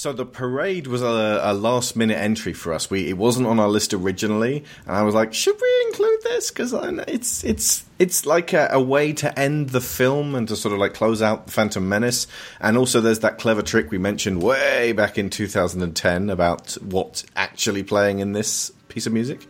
[0.00, 2.88] So the parade was a, a, last minute entry for us.
[2.88, 6.50] We it wasn't on our list originally, and I was like, should we include this?
[6.50, 6.72] Because
[7.06, 10.78] it's it's it's like a, a, way to end the film and to sort of
[10.78, 12.26] like close out Phantom Menace.
[12.62, 17.82] And also, there's that clever trick we mentioned way back in 2010 about what's actually
[17.82, 19.46] playing in this piece of music.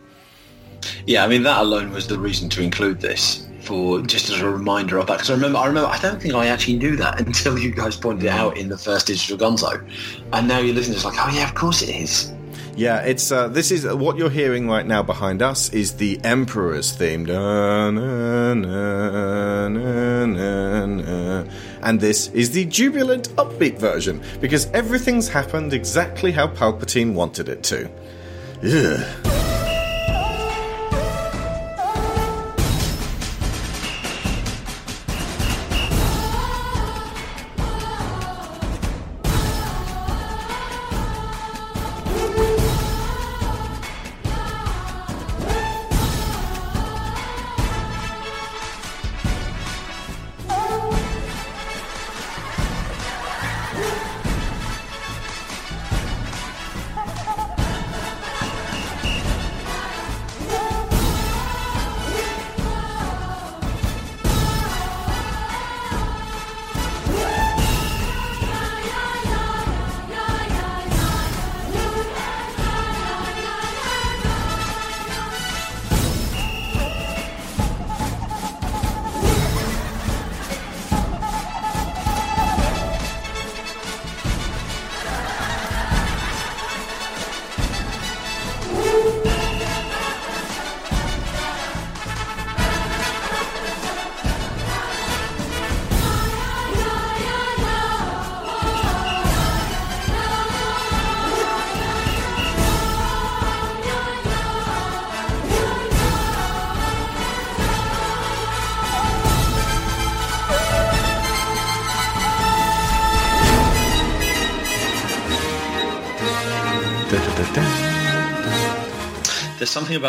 [1.07, 4.49] Yeah, I mean that alone was the reason to include this for just as a
[4.49, 5.13] reminder of that.
[5.13, 7.95] Because I remember, I remember, I don't think I actually knew that until you guys
[7.97, 9.85] pointed it out in the first Digital Gonzo,
[10.33, 12.31] and now you're listening, it's like, oh yeah, of course it is.
[12.75, 16.91] Yeah, it's uh, this is what you're hearing right now behind us is the Emperor's
[16.93, 17.29] theme,
[21.83, 27.61] and this is the jubilant upbeat version because everything's happened exactly how Palpatine wanted it
[27.63, 27.89] to.
[28.63, 29.40] Ugh.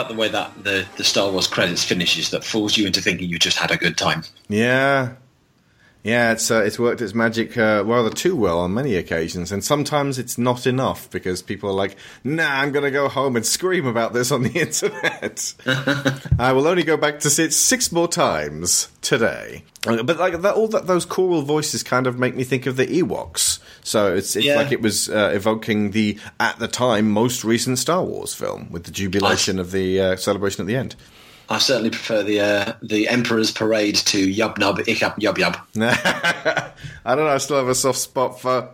[0.02, 3.28] About the way that the, the Star Wars credits finishes that fools you into thinking
[3.28, 4.22] you just had a good time.
[4.48, 5.14] Yeah,
[6.02, 9.62] yeah, it's uh, it's worked its magic uh, rather too well on many occasions, and
[9.64, 11.94] sometimes it's not enough because people are like,
[12.24, 15.54] "Nah, I'm going to go home and scream about this on the internet."
[16.40, 19.62] I will only go back to see it six more times today.
[19.86, 22.76] Uh, But like that, all that, those choral voices kind of make me think of
[22.76, 23.60] the Ewoks.
[23.84, 24.56] So it's it's Yeah.
[24.56, 28.84] like it was uh, evoking the at the time most recent Star Wars film with
[28.84, 30.94] the jubilation of the uh, celebration at the end.
[31.48, 35.56] I certainly prefer the uh, the Emperor's Parade to Yub Nub Ickup Yub Yub.
[37.04, 37.30] I don't know.
[37.32, 38.70] I still have a soft spot for.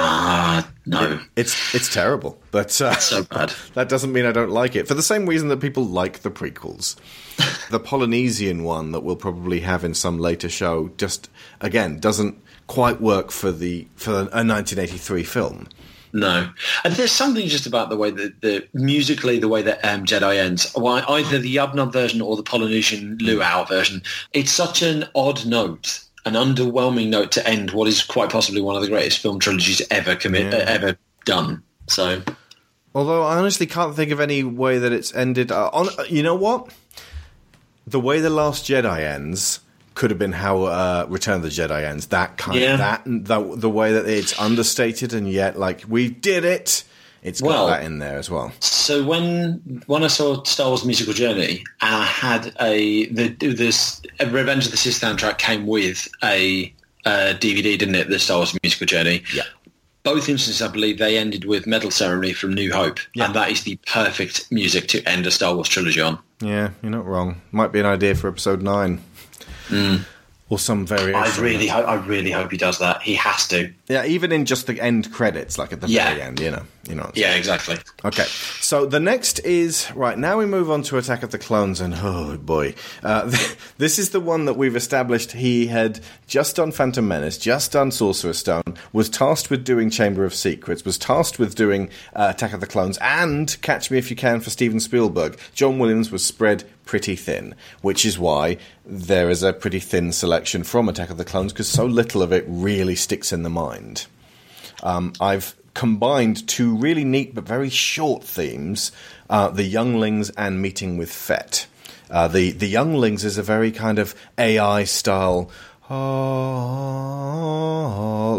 [0.00, 1.20] Ah, no.
[1.36, 3.52] It's it's terrible, but uh, So bad.
[3.74, 4.86] that doesn't mean I don't like it.
[4.88, 6.96] For the same reason that people like the prequels,
[7.70, 13.00] the Polynesian one that we'll probably have in some later show just again doesn't quite
[13.00, 15.68] work for the for a 1983 film.
[16.12, 16.50] No,
[16.84, 20.38] and there's something just about the way that the musically, the way that um, Jedi
[20.38, 20.72] ends.
[20.74, 24.02] Why either the Yubnub version or the Polynesian luau version.
[24.32, 28.74] It's such an odd note, an underwhelming note to end what is quite possibly one
[28.74, 30.96] of the greatest film trilogies ever commit uh, ever
[31.26, 31.62] done.
[31.88, 32.22] So
[32.94, 35.52] Although I honestly can't think of any way that it's ended.
[35.52, 36.72] Uh, on, you know what?
[37.90, 39.60] The way the Last Jedi ends
[39.94, 42.06] could have been how uh, Return of the Jedi ends.
[42.08, 42.72] That kind Yeah.
[42.74, 46.84] of that the, the way that it's understated and yet like we did it.
[47.22, 48.52] It's got Well- that in there as well.
[48.60, 54.66] So when when I saw Star Wars Musical Journey, I had a the this Revenge
[54.66, 56.72] of the Sith soundtrack came with a
[57.04, 58.08] uh, DVD, didn't it?
[58.08, 59.22] The Star Wars Musical Journey.
[59.34, 59.44] Yeah.
[60.04, 63.24] Both instances, I believe, they ended with Medal Ceremony from New Hope, Yeah.
[63.26, 66.18] and that is the perfect music to end a Star Wars trilogy on.
[66.40, 67.40] Yeah, you're not wrong.
[67.50, 69.00] Might be an idea for episode nine.
[69.66, 69.96] Hmm.
[70.50, 71.14] Or some variation.
[71.14, 73.02] I really, ho- I really hope he does that.
[73.02, 73.70] He has to.
[73.86, 76.08] Yeah, even in just the end credits, like at the Yeah.
[76.08, 76.62] very end, you know.
[76.88, 77.10] You know.
[77.14, 77.76] Yeah, exactly.
[78.02, 78.24] Okay,
[78.60, 81.94] so the next is right now we move on to Attack of the Clones, and
[82.00, 83.30] oh boy, uh,
[83.76, 85.32] this is the one that we've established.
[85.32, 88.62] He had just done Phantom Menace, just done Sorcerer's Stone,
[88.94, 92.66] was tasked with doing Chamber of Secrets, was tasked with doing uh, Attack of the
[92.66, 95.38] Clones, and Catch Me If You Can for Steven Spielberg.
[95.54, 100.64] John Williams was spread pretty thin, which is why there is a pretty thin selection
[100.64, 104.06] from Attack of the Clones because so little of it really sticks in the mind.
[104.82, 108.90] Um, I've combined two really neat but very short themes:
[109.28, 111.66] uh, the Younglings and Meeting with Fett.
[112.10, 115.50] Uh, the the Younglings is a very kind of AI style,
[115.90, 115.98] oh,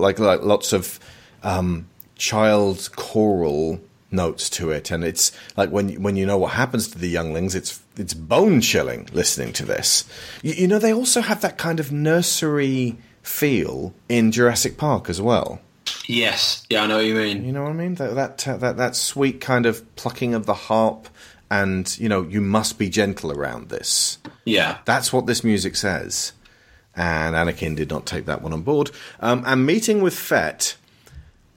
[0.02, 1.00] like like lots of
[1.44, 3.80] um, child choral
[4.12, 7.56] notes to it, and it's like when when you know what happens to the younglings,
[7.56, 10.06] it's it's bone chilling listening to this.
[10.42, 15.22] You, you know, they also have that kind of nursery feel in Jurassic Park as
[15.22, 15.62] well.
[16.08, 16.66] Yes.
[16.70, 17.46] Yeah, I know what you mean.
[17.46, 17.96] You know what I mean?
[17.96, 21.08] That that uh, that that sweet kind of plucking of the harp,
[21.50, 24.18] and you know, you must be gentle around this.
[24.46, 24.80] Yeah.
[24.86, 26.34] That's what this music says.
[26.96, 28.92] And Anakin did not take that one on board.
[29.20, 30.76] Um, and meeting with Fett,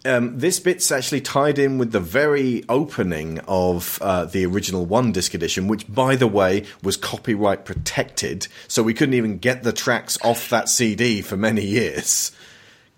[0.04, 5.12] um, this bit's actually tied in with the very opening of uh, the original one
[5.12, 9.72] disc edition, which, by the way, was copyright protected, so we couldn't even get the
[9.72, 12.32] tracks off that CD for many years.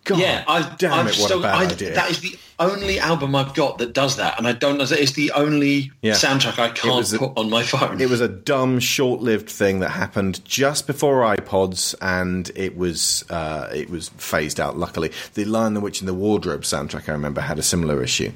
[0.05, 1.19] God, yeah, I've, damn I've it!
[1.19, 1.95] What still, a bad I, idea.
[1.95, 4.85] That is the only album I've got that does that, and I don't know.
[4.89, 6.13] It's the only Yeah.
[6.15, 8.01] soundtrack I can't a- put on my phone.
[8.01, 13.69] It was a dumb, short-lived thing that happened just before iPods, and it was uh,
[13.75, 14.79] it was phased out.
[14.79, 18.31] Luckily, the Lion, the Witch, and the Wardrobe soundtrack I remember had a similar issue.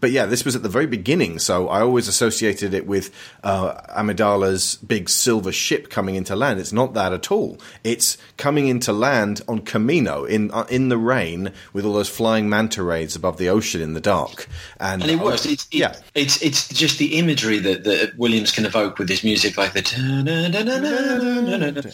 [0.00, 3.10] But yeah, this was at the very beginning, so I always associated it with
[3.42, 6.60] uh, Amidala's big silver ship coming into land.
[6.60, 7.58] It's not that at all.
[7.82, 12.50] It's coming into land on Kamino in uh, in the rain with all those flying
[12.50, 14.48] manta rays above the ocean in the dark,
[14.80, 15.46] and, and it works.
[15.46, 15.96] It's, it, yeah.
[16.14, 19.80] it's it's just the imagery that, that Williams can evoke with his music, like the.
[19.80, 19.96] It's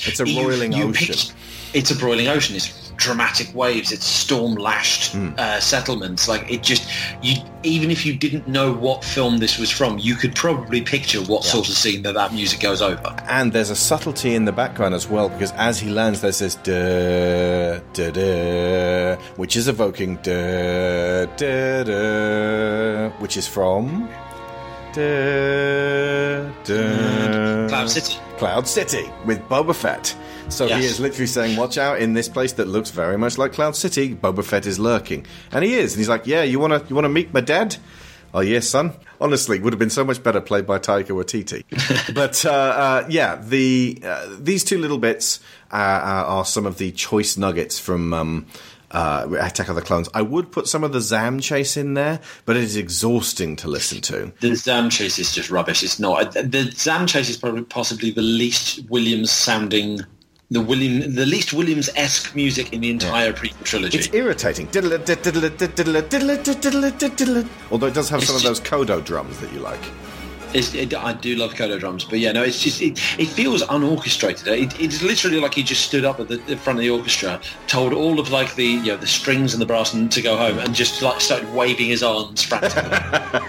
[0.09, 1.35] It's a roiling ocean.
[1.75, 2.57] It's a broiling ocean.
[2.57, 3.93] It's dramatic waves.
[3.93, 5.31] It's storm lashed Hmm.
[5.39, 6.29] uh, settlements.
[6.29, 6.89] Like it just
[7.23, 7.37] you.
[7.63, 11.45] Even if you didn't know what film this was from, you could probably picture what
[11.45, 13.15] sort of scene that that music goes over.
[13.29, 16.55] And there's a subtlety in the background as well, because as he lands, there's this
[16.55, 24.09] da da da, which is evoking da da da, which is from
[24.95, 28.17] da da Cloud City.
[28.39, 30.17] Cloud City with Boba Fett.
[30.51, 32.01] So he is literally saying, "Watch out!
[32.01, 35.65] In this place that looks very much like Cloud City, Boba Fett is lurking." And
[35.65, 35.95] he is.
[35.95, 37.77] And he's like, "Yeah, you wanna you wanna meet my dad?"
[38.35, 38.93] Oh yes, son.
[39.21, 42.15] Honestly, it would have been so much better played by Taika Waititi.
[42.15, 45.41] but uh, uh, yeah, the uh, these two little bits
[45.73, 48.47] uh, uh, are some of the choice nuggets from um,
[48.91, 50.09] uh, Attack of the Clones.
[50.15, 53.69] I would put some of the Zam chase in there, but it is exhausting to
[53.69, 54.33] listen to.
[54.41, 55.83] The Zam chase is just rubbish.
[55.83, 56.33] It's not.
[56.33, 60.01] The Zam chase is probably possibly the least Williams sounding
[60.51, 63.99] the William, the least Williams esque music in the entire prequel trilogy.
[63.99, 64.67] It's irritating.
[67.71, 69.81] Although it does have some of those Kodo drums that you like.
[70.53, 74.49] It, I do love Kodo drums, but yeah, no, it's just it, it feels unorchestrated.
[74.49, 77.41] It, it's literally like he just stood up at the, the, front of the orchestra,
[77.69, 80.59] told all of like the you know the strings and the brass to go home,
[80.59, 82.91] and just like started waving his arms frantically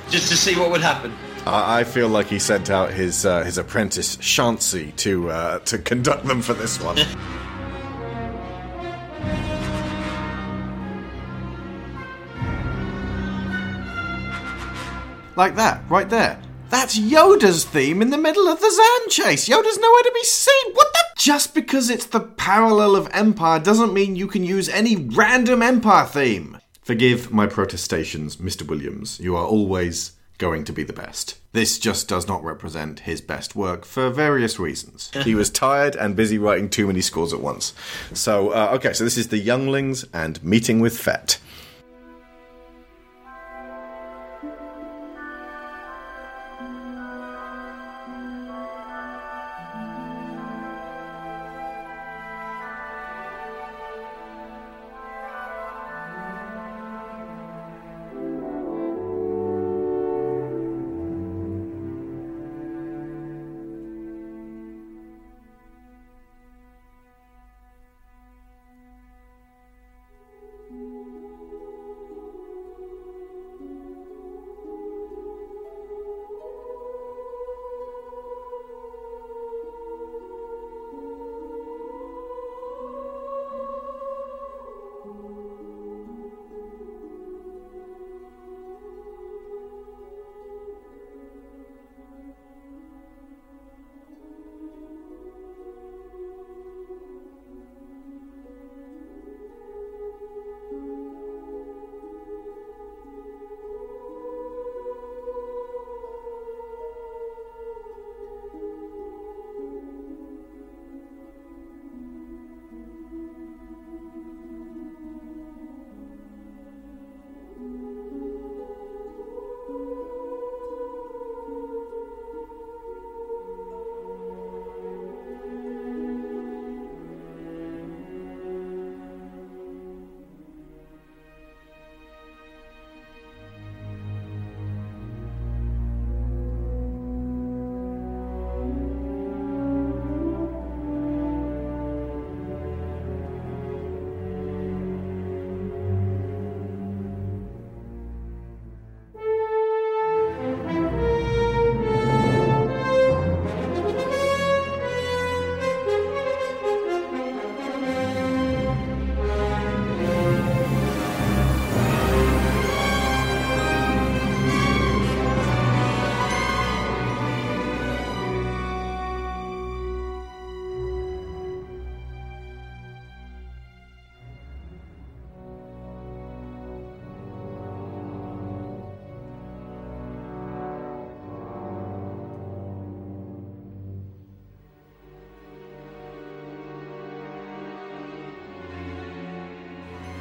[0.11, 1.11] just to see what would happen.
[1.45, 6.25] I feel like he sent out his uh, his apprentice Chauncey to uh, to conduct
[6.25, 6.97] them for this one.
[15.35, 16.39] like that, right there.
[16.69, 19.49] That's Yoda's theme in the middle of the Zam chase.
[19.49, 20.73] Yoda's nowhere to be seen.
[20.73, 20.99] What the?
[21.17, 26.05] Just because it's the parallel of Empire doesn't mean you can use any random Empire
[26.05, 26.59] theme.
[26.81, 28.65] Forgive my protestations, Mr.
[28.65, 29.19] Williams.
[29.19, 31.39] You are always going to be the best.
[31.53, 35.11] This just does not represent his best work for various reasons.
[35.23, 37.75] he was tired and busy writing too many scores at once.
[38.13, 41.37] So, uh, okay, so this is The Younglings and Meeting with Fett.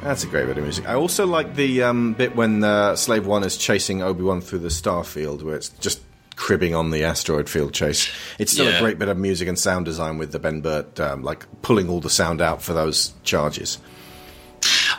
[0.03, 0.89] That's a great bit of music.
[0.89, 4.59] I also like the um, bit when uh, Slave One is chasing Obi Wan through
[4.59, 6.01] the star field, where it's just
[6.35, 8.11] cribbing on the asteroid field chase.
[8.39, 8.77] It's still yeah.
[8.77, 11.87] a great bit of music and sound design with the Ben Burtt, um, like pulling
[11.87, 13.77] all the sound out for those charges.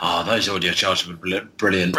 [0.01, 1.93] Oh, those audio charges were brilliant.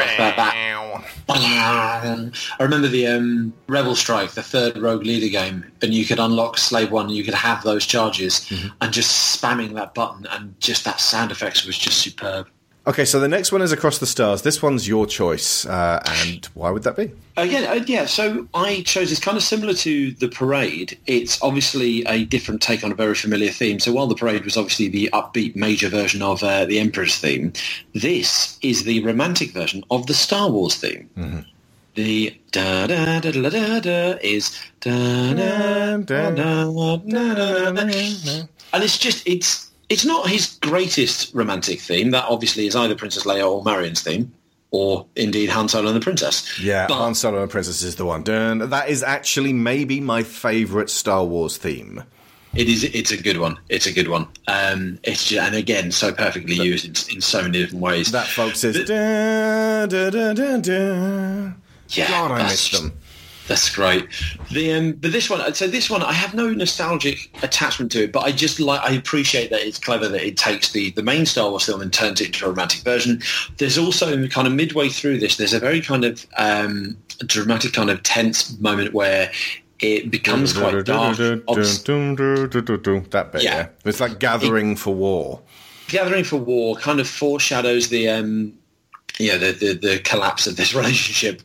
[2.59, 6.57] I remember the um, Rebel Strike, the third Rogue Leader game, and you could unlock
[6.59, 8.69] Slave One, and you could have those charges, mm-hmm.
[8.81, 12.49] and just spamming that button, and just that sound effects was just superb.
[12.87, 14.43] Okay, so the next one is Across the Stars.
[14.43, 17.11] This one's your choice, uh, and why would that be?
[17.35, 18.05] Again, uh, yeah.
[18.05, 20.99] So I chose it's kind of similar to the parade.
[21.07, 23.81] It's obviously a different take on a very familiar theme.
[23.81, 27.55] So while the parade was obviously the upbeat major version of uh, the Emperor's theme,
[27.95, 31.09] this is the romantic version of the Star Wars theme.
[31.17, 31.41] Mm-hmm.
[31.95, 37.83] The da da da da da da is da da da da da da,
[38.75, 42.11] and it's just it's it's not his greatest romantic theme.
[42.11, 44.33] That obviously is either Princess Leia or Marion's theme,
[44.73, 46.59] or indeed Han Solo and the Princess.
[46.61, 48.25] Yeah, but, Han Solo and the Princess is the one.
[48.25, 52.03] Dun, that is actually maybe my favourite Star Wars theme.
[52.57, 52.83] It is.
[52.83, 53.57] It's a good one.
[53.69, 54.27] It's a good one.
[54.49, 58.11] Um, it's just, and again so perfectly used in, in so many different ways.
[58.11, 58.77] That, folks, is.
[61.91, 62.99] Yeah, God, I miss them.
[63.47, 64.07] That's great.
[64.53, 68.13] The um, but this one, so this one, I have no nostalgic attachment to it,
[68.13, 71.27] but I just like I appreciate that it's clever that it takes the the main
[71.27, 73.21] Star Wars film and turns it into a romantic version.
[73.59, 77.91] There's also kind of midway through this, there's a very kind of um, dramatic, kind
[77.91, 79.31] of tense moment where
[79.81, 81.17] it becomes quite dark.
[83.11, 83.57] That bit, Yeah.
[83.57, 83.69] yeah.
[83.85, 85.43] It's like gathering for war.
[85.89, 88.55] Gathering for War kind of foreshadows the um,
[89.19, 91.43] you know, the, the the collapse of this relationship.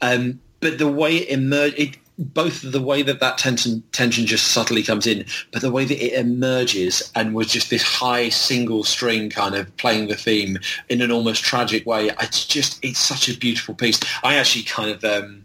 [0.00, 4.48] Um, but the way it emerged, it both the way that that tension tension just
[4.48, 8.84] subtly comes in, but the way that it emerges and was just this high single
[8.84, 10.58] string kind of playing the theme
[10.88, 12.10] in an almost tragic way.
[12.20, 14.00] It's just it's such a beautiful piece.
[14.22, 15.04] I actually kind of.
[15.04, 15.44] Um,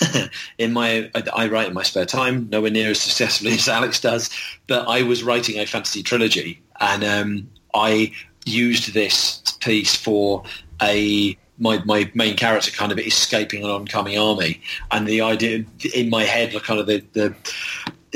[0.58, 4.00] in my, I, I write in my spare time, nowhere near as successfully as Alex
[4.00, 4.30] does,
[4.66, 8.12] but I was writing a fantasy trilogy, and um, I
[8.44, 10.42] used this piece for
[10.82, 16.10] a my, my main character kind of escaping an oncoming army, and the idea in
[16.10, 17.34] my head, like kind of the, the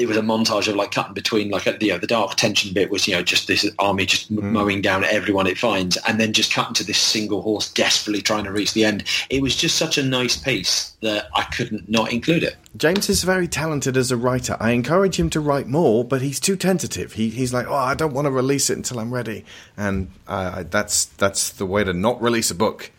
[0.01, 2.91] it was a montage of like cutting between like you know the dark tension bit
[2.91, 6.33] was you know just this army just m mowing down everyone it finds, and then
[6.33, 9.05] just cutting to this single horse desperately trying to reach the end.
[9.29, 12.57] It was just such a nice piece that I couldn't not include it.
[12.77, 14.57] James is very talented as a writer.
[14.61, 17.15] I encourage him to write more, but he's too tentative.
[17.15, 19.45] He, he's like, oh, I don't want to release it until I'm ready,
[19.77, 22.91] and uh, that's that's the way to not release a book.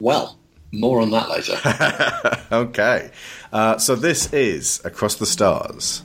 [0.00, 0.38] Well,
[0.72, 2.34] more on that later.
[2.50, 3.10] Okay,
[3.52, 6.02] uh, so this is Across the Stars.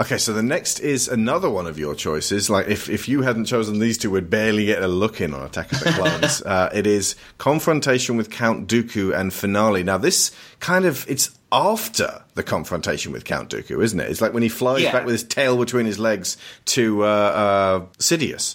[0.00, 2.48] Okay, so the next is another one of your choices.
[2.48, 5.42] Like, if, if you hadn't chosen these two, we'd barely get a look in on
[5.44, 6.40] Attack of the Clones.
[6.46, 9.82] uh, it is Confrontation with Count Dooku and Finale.
[9.82, 10.30] Now, this
[10.60, 14.08] kind of, it's after the confrontation with Count Dooku, isn't it?
[14.08, 14.92] It's like when he flies Yeah.
[14.92, 18.54] back with his tail between his legs to uh, uh, Sidious.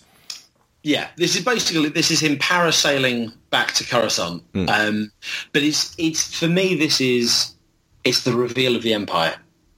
[0.82, 4.44] Yeah, this is basically this is him parasailing back to Coruscant.
[4.68, 5.12] Um,
[5.54, 7.54] but it's it's for me this is
[8.04, 9.34] it's the reveal of the Empire.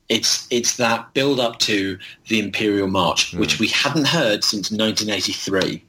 [0.10, 5.84] It's it's that build up to the Imperial March, which we hadn't heard since 1983.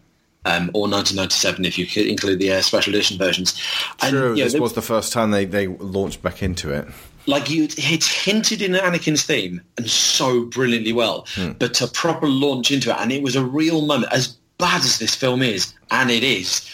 [0.44, 3.60] Um, or 1997, if you could include the uh, special edition versions.
[4.01, 6.70] And, True, you know, this they- was the first time they, they launched back into
[6.72, 6.86] it.
[7.26, 11.26] like you it's hinted in Anakin's theme and so brilliantly well,
[11.59, 14.12] but to proper launch into it, and it was a real moment.
[14.12, 16.64] As bad as this film is, and it is,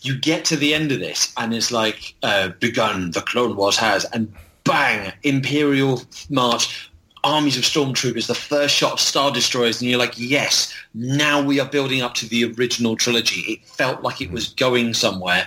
[0.00, 3.10] you get to the end of this, and it's like uh, begun.
[3.10, 4.32] The Clone Wars has, and
[4.70, 6.86] bang, Imperial March.
[7.22, 11.60] Armies of stormtroopers, the first shot of Star Destroyers, and you're like, yes, now we
[11.60, 13.40] are building up to the original trilogy.
[13.42, 15.46] It felt like it was going somewhere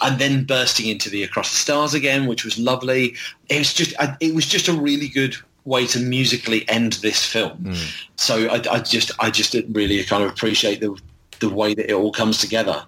[0.00, 3.14] and then bursting into the Across the Stars again, which was lovely.
[3.48, 7.58] It was just, it was just a really good way to musically end this film.
[7.58, 7.74] Hmm.
[8.16, 11.00] So I, I just, I just really kind of appreciate the
[11.40, 12.84] the way that it all comes together.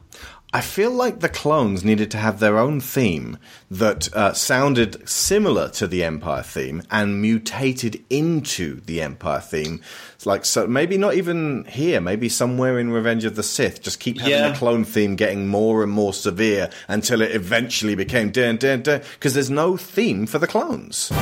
[0.57, 3.37] I feel like the clones needed to have their own theme
[3.71, 9.83] that uh, sounded similar to the Empire theme and mutated into the Empire theme.
[10.15, 13.83] It's like so, maybe not even here, maybe somewhere in Revenge of the Sith.
[13.83, 14.49] Just keep having Yeah.
[14.53, 19.03] the clone theme getting more and more severe until it eventually became dun dun dun.
[19.13, 21.13] Because there's no theme for the clones.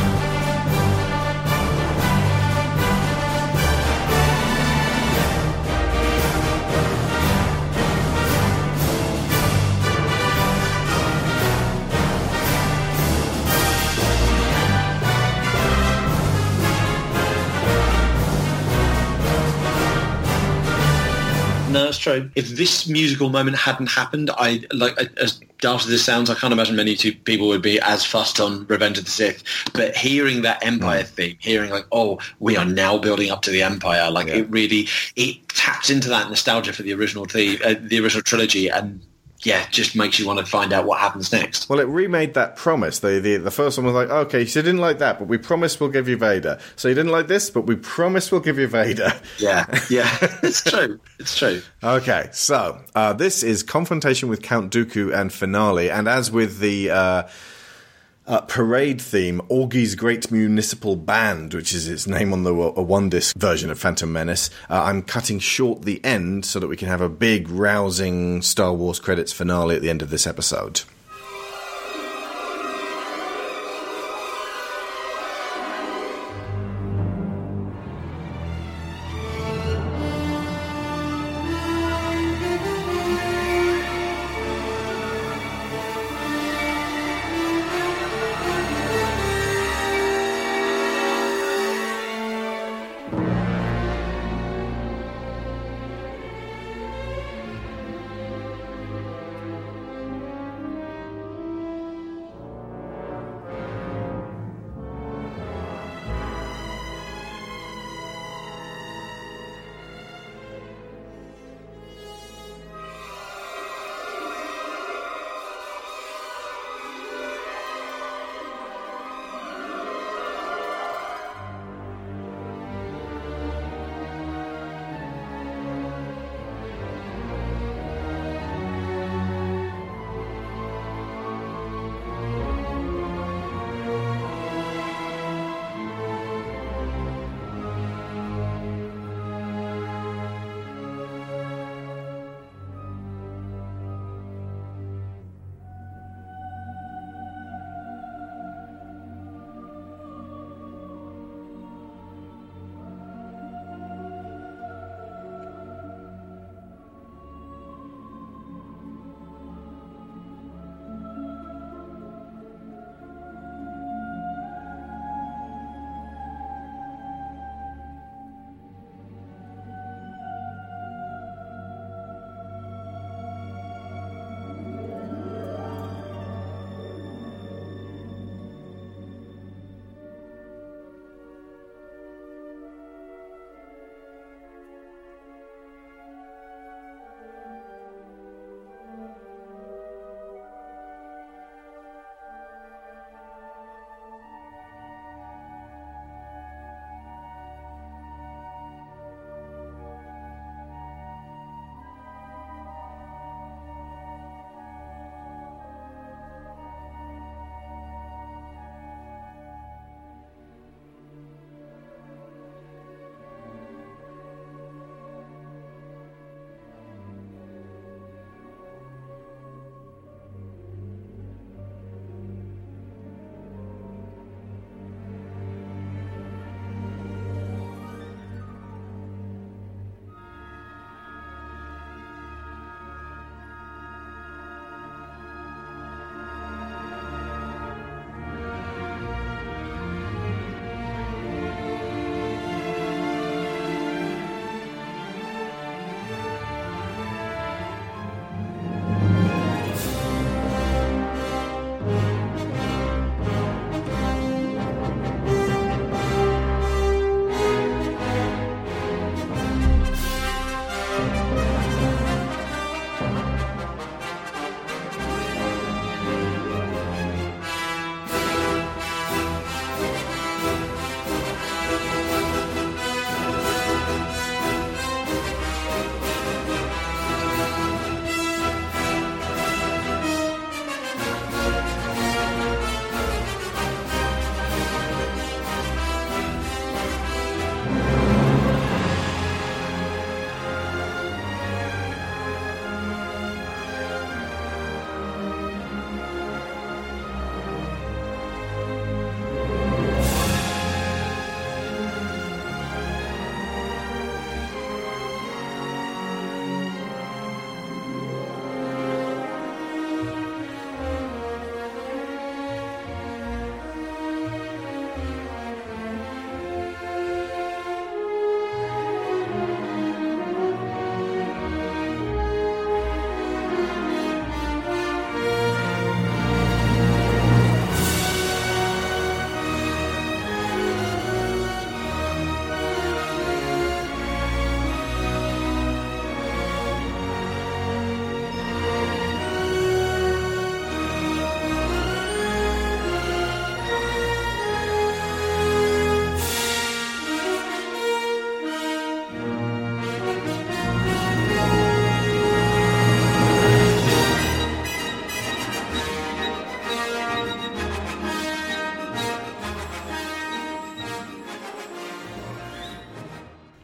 [21.95, 22.31] It's true.
[22.35, 26.53] If this musical moment hadn't happened, I like as daft as this sounds, I can't
[26.53, 29.43] imagine many two people would be as fussed on Revenge of the Sith.
[29.73, 33.63] But hearing that Empire theme, hearing like, oh, we are now building up to the
[33.63, 38.01] Empire, like it really it taps into that nostalgia for the original theme, uh, the
[38.01, 39.01] original trilogy, and
[39.45, 41.69] yeah, just makes you want to find out what happens next.
[41.69, 42.99] Well, it remade that promise.
[42.99, 45.39] The, the the first one was like, okay, so you didn't like that, but we
[45.39, 46.59] promise we'll give you Vader.
[46.77, 49.13] So you didn't like this, but we promise we'll give you Vader.
[49.39, 50.09] Yeah, yeah,
[50.43, 50.99] it's true.
[51.19, 51.63] It's true.
[51.83, 56.91] Okay, so uh, this is confrontation with Count Dooku and finale, and as with the
[56.91, 57.23] uh,
[58.27, 63.09] uh, parade theme, Augie's Great Municipal Band, which is its name on the a one
[63.09, 66.89] disc version of Phantom Menace, uh, I'm cutting short the end so that we can
[66.89, 70.83] have a big, rousing Star Wars credits finale at the end of this episode.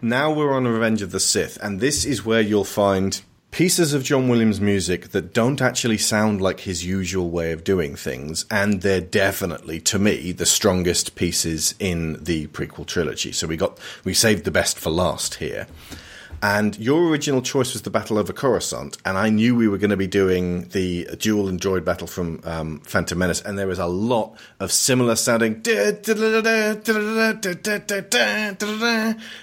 [0.03, 3.21] Now we're on Revenge of the Sith, and this is where you'll find
[3.51, 7.97] pieces of John Williams' music that don't actually sound like his usual way of doing
[7.97, 13.33] things, and they're definitely, to me, the strongest pieces in the prequel trilogy.
[13.33, 15.67] So we got we saved the best for last here.
[16.43, 19.91] And your original choice was the Battle over Coruscant, and I knew we were going
[19.91, 23.79] to be doing the duel and droid battle from um, Phantom Menace, and there was
[23.79, 25.61] a lot of similar sounding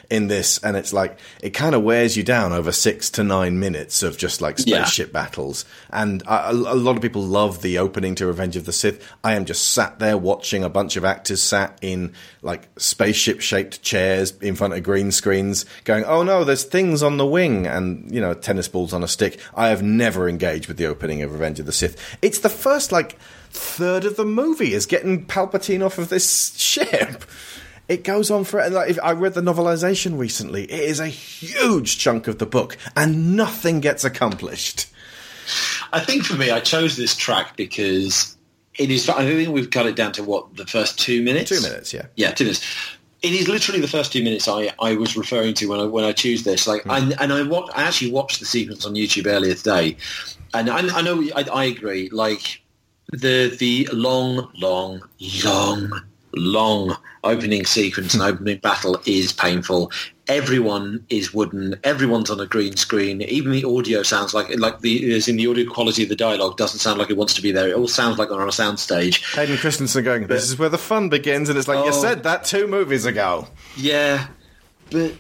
[0.10, 3.60] in this, and it's like it kind of wears you down over six to nine
[3.60, 5.14] minutes of just like spaceship yeah.
[5.14, 5.66] battles.
[5.92, 9.08] And a, a lot of people love the opening to Revenge of the Sith.
[9.24, 13.84] I am just sat there watching a bunch of actors sat in like spaceship shaped
[13.84, 17.68] chairs in front of green screens, going, "Oh no, there's things." Things on the wing
[17.68, 19.40] and, you know, tennis balls on a stick.
[19.54, 22.18] I have never engaged with the opening of Revenge of the Sith.
[22.22, 23.20] It's the first, like,
[23.50, 27.26] third of the movie is getting Palpatine off of this ship.
[27.90, 30.64] It goes on for like I read the novelization recently.
[30.64, 34.88] It is a huge chunk of the book, and nothing gets accomplished.
[35.94, 38.36] I think for me, I chose this track because
[38.76, 39.08] it is.
[39.08, 41.50] I think we've cut it down to what the first two minutes.
[41.50, 42.97] Two minutes, yeah, yeah, two minutes
[43.28, 46.06] it is literally the first two minutes I, I was referring to when I when
[46.06, 46.68] I choose this.
[46.68, 47.16] Like, mm.
[47.20, 49.98] and I, wa- I actually watched the sequence on YouTube earlier today,
[50.54, 52.10] and I, I know I, I agree.
[52.10, 52.62] Like
[53.12, 55.02] the the long, long,
[55.44, 56.02] long,
[56.34, 58.30] long opening sequence and hmm.
[58.30, 59.92] opening battle is painful
[60.28, 61.80] everyone is wooden.
[61.84, 63.22] Everyone's on a green screen.
[63.24, 66.58] Even the audio sounds like like the as in the audio quality of the dialogue
[66.58, 67.70] doesn't sound like it wants to be there.
[67.70, 69.36] It all sounds like they're on a soundstage.
[69.36, 72.24] Hayden Christensen going, "This is where the fun begins," and it's like oh, you said
[72.24, 73.48] that two movies ago.
[73.76, 74.28] Yeah,
[74.90, 75.14] but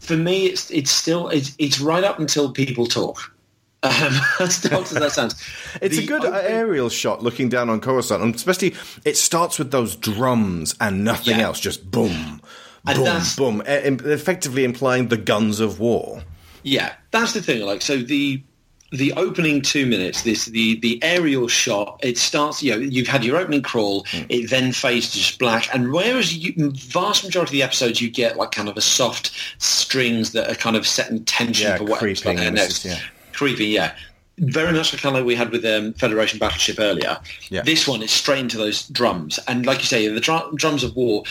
[0.00, 3.34] for me, it's it's still it's, it's right up until people talk.
[3.82, 3.92] Um,
[4.40, 5.34] as as that sounds,
[5.82, 8.74] it's the a good open- aerial shot looking down on Coruscant, and especially
[9.04, 11.44] it starts with those drums and nothing yeah.
[11.44, 12.42] else, just boom,
[12.86, 16.22] and boom, boom, effectively implying the guns of war.
[16.64, 17.62] Yeah, that's the thing.
[17.62, 18.42] Like, so the
[18.90, 22.62] the opening two minutes, this the the aerial shot, it starts.
[22.62, 24.04] You know, you've had your opening crawl.
[24.04, 24.26] Mm.
[24.28, 28.10] It then fades to just black, and whereas you, vast majority of the episodes, you
[28.10, 31.84] get like kind of a soft strings that are kind of setting tension yeah, for
[31.84, 32.84] what creeping like next.
[32.84, 32.98] Yeah.
[33.38, 33.94] Creepy, yeah.
[34.38, 37.18] Very much like kind of we had with um, Federation Battleship earlier.
[37.50, 37.62] Yeah.
[37.62, 40.94] This one is straight into those drums, and like you say, the dr- drums of
[40.94, 41.24] war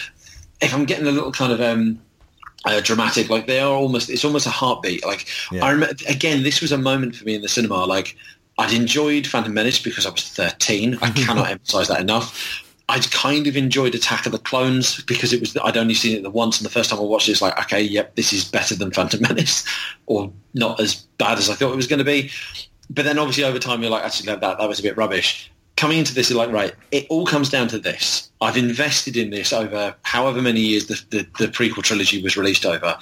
[0.62, 2.00] if I'm getting a little kind of um,
[2.66, 5.06] uh, dramatic, like they are almost, it's almost a heartbeat.
[5.06, 5.64] Like yeah.
[5.64, 7.86] I remember, again, this was a moment for me in the cinema.
[7.86, 8.18] Like
[8.58, 10.98] I'd enjoyed Phantom Menace because I was 13.
[11.02, 12.64] I cannot emphasize that enough.
[12.90, 16.24] I'd kind of enjoyed Attack of the Clones because it was I'd only seen it
[16.24, 18.46] the once, and the first time I watched it, it's like, okay, yep, this is
[18.46, 19.66] better than Phantom Menace,
[20.06, 22.32] or not as bad as I thought it was going to be.
[22.90, 26.00] But then obviously over time, you're like, actually, that that was a bit rubbish coming
[26.00, 28.30] into this, you're like, right, it all comes down to this.
[28.42, 32.66] I've invested in this over however many years the, the, the prequel trilogy was released
[32.66, 32.98] over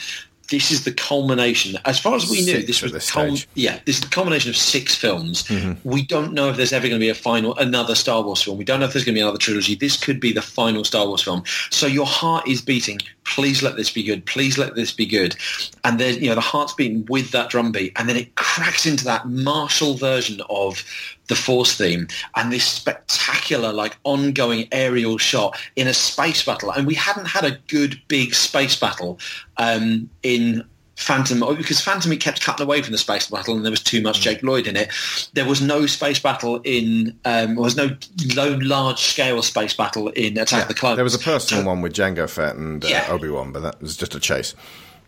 [0.49, 1.77] this is the culmination.
[1.85, 4.55] As far as we knew, this was this cul- yeah, this is the culmination of
[4.55, 5.43] six films.
[5.43, 5.87] Mm-hmm.
[5.87, 8.57] We don't know if there's ever going to be a final another Star Wars film.
[8.57, 9.75] We don't know if there's going to be another trilogy.
[9.75, 11.43] This could be the final Star Wars film.
[11.71, 12.99] So your heart is beating.
[13.23, 14.25] Please let this be good.
[14.25, 15.35] Please let this be good.
[15.83, 18.85] And then you know the heart's beating with that drum beat, and then it cracks
[18.85, 20.83] into that martial version of
[21.27, 26.71] the Force theme and this spectacular, like, ongoing aerial shot in a space battle.
[26.71, 29.19] And we hadn't had a good big space battle
[29.57, 30.65] um, in
[30.97, 34.01] Phantom because Phantom it kept cutting away from the space battle and there was too
[34.01, 34.89] much Jake Lloyd in it.
[35.33, 37.95] There was no space battle in um, there was no
[38.33, 40.95] low large scale space battle in Attack yeah, of the Clones.
[40.95, 43.07] There was a personal so, one with Jango Fett and uh, yeah.
[43.09, 44.55] Obi Wan, but that was just a chase.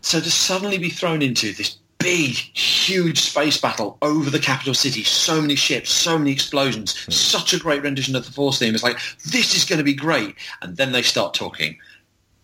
[0.02, 5.03] So to suddenly be thrown into this big, huge space battle over the capital city.
[5.03, 6.94] So many ships, so many explosions.
[6.94, 7.14] Mm.
[7.14, 8.76] Such a great rendition of the Force theme.
[8.76, 10.36] It's like, this is going to be great.
[10.61, 11.78] And then they start talking.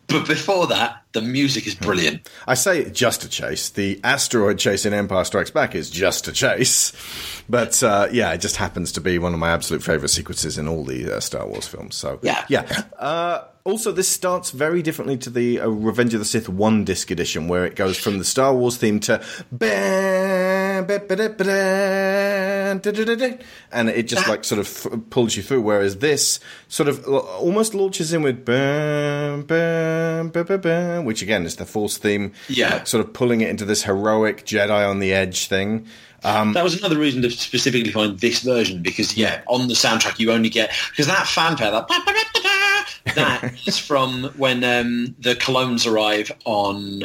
[0.07, 2.27] But before that, the music is brilliant.
[2.47, 3.69] I say just a chase.
[3.69, 6.91] The asteroid chase in Empire Strikes Back is just a chase.
[7.47, 10.67] But uh, yeah, it just happens to be one of my absolute favorite sequences in
[10.67, 11.95] all the uh, Star Wars films.
[11.95, 12.83] So yeah, yeah.
[12.97, 17.09] Uh, also, this starts very differently to the uh, Revenge of the Sith one disc
[17.11, 19.23] edition, where it goes from the Star Wars theme to
[23.71, 25.61] and it just like sort of pulls you through.
[25.61, 28.43] Whereas this sort of almost launches in with
[31.05, 34.45] which again is the Force theme, yeah, like sort of pulling it into this heroic
[34.45, 35.85] Jedi on the edge thing.
[36.23, 40.19] Um, that was another reason to specifically find this version because yeah, on the soundtrack
[40.19, 41.87] you only get because that fanfare that
[43.15, 47.03] that is from when um, the clones arrive on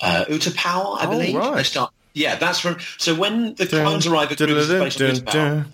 [0.00, 1.34] uh, Utapau, I oh, believe.
[1.34, 1.56] Right.
[1.56, 1.92] They start.
[2.14, 2.76] Yeah, that's from.
[2.98, 5.66] So when the clones arrive at Cruise Space on Utapau,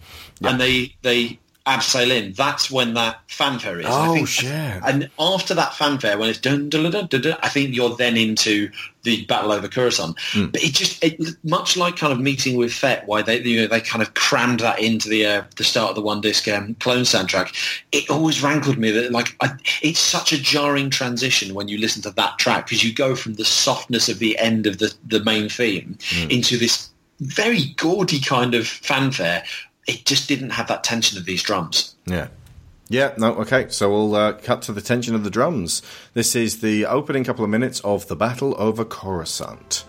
[0.42, 1.38] and they they
[1.68, 3.86] Abseilin, that's when that fanfare is.
[3.88, 4.50] Oh, I think, shit.
[4.50, 8.16] And after that fanfare, when it's dun dun dun dun, dun I think you're then
[8.16, 8.70] into
[9.02, 10.18] the battle over Coruscant.
[10.32, 10.46] Hmm.
[10.46, 13.66] But it just, it, much like kind of meeting with Fett, why they you know
[13.66, 16.74] they kind of crammed that into the uh, the start of the one disc um,
[16.76, 17.54] clone soundtrack.
[17.92, 19.50] It always rankled me that like I,
[19.82, 23.34] it's such a jarring transition when you listen to that track because you go from
[23.34, 26.30] the softness of the end of the the main theme Hmm.
[26.30, 26.90] into this
[27.20, 29.42] very gaudy kind of fanfare.
[29.88, 31.96] It just didn't have that tension of these drums.
[32.06, 32.28] Yeah.
[32.90, 33.68] Yeah, no, okay.
[33.70, 35.82] So we'll uh, cut to the tension of the drums.
[36.14, 39.84] This is the opening couple of minutes of the battle over Coruscant.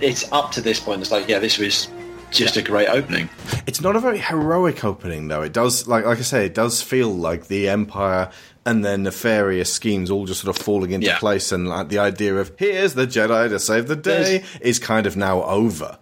[0.00, 1.00] It's up to this point.
[1.02, 1.88] It's like yeah, this was
[2.30, 3.28] just a great opening.
[3.66, 5.42] It's not a very heroic opening, though.
[5.42, 8.30] It does, like like I say, it does feel like the Empire
[8.64, 11.18] and their nefarious schemes all just sort of falling into Yeah.
[11.18, 14.78] place, and like the idea of here's the Jedi to save the day There's- is
[14.78, 15.98] kind of now over.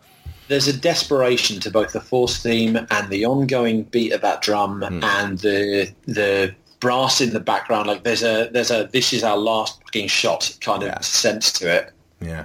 [0.49, 4.83] There's a desperation to both the Force theme and the ongoing beat of that drum
[4.83, 5.03] Hmm.
[5.05, 7.87] and the the brass in the background.
[7.87, 11.01] Like there's a there's a this is our last fucking shot kind of Yeah.
[11.01, 11.93] sense to it.
[12.21, 12.45] Yeah.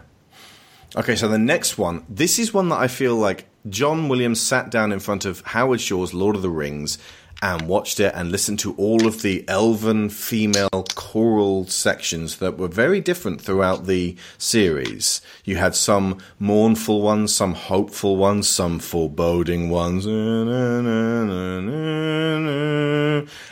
[0.96, 2.04] Okay, so the next one.
[2.10, 5.82] This is one that I feel like John Williams sat down in front of Howard
[5.82, 6.98] Shore's Lord of the Rings
[7.42, 12.68] and watched it and listened to all of the elven female choral sections that were
[12.68, 15.22] very different throughout the series.
[15.46, 20.06] You had some mournful ones, some hopeful ones, some foreboding ones.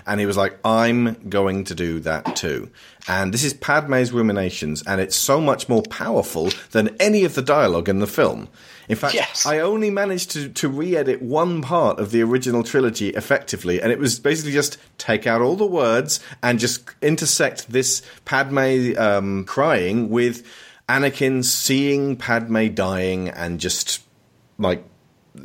[0.05, 2.69] And he was like, I'm going to do that too.
[3.07, 7.41] And this is Padme's ruminations, and it's so much more powerful than any of the
[7.41, 8.49] dialogue in the film.
[8.89, 9.45] In fact, Yes.
[9.45, 13.99] I only managed to, to re-edit one part of the original trilogy effectively, and it
[13.99, 20.09] was basically just take out all the words and just intersect this Padme um, crying
[20.09, 20.45] with
[20.87, 24.01] Anakin seeing Padme dying and just
[24.57, 24.83] like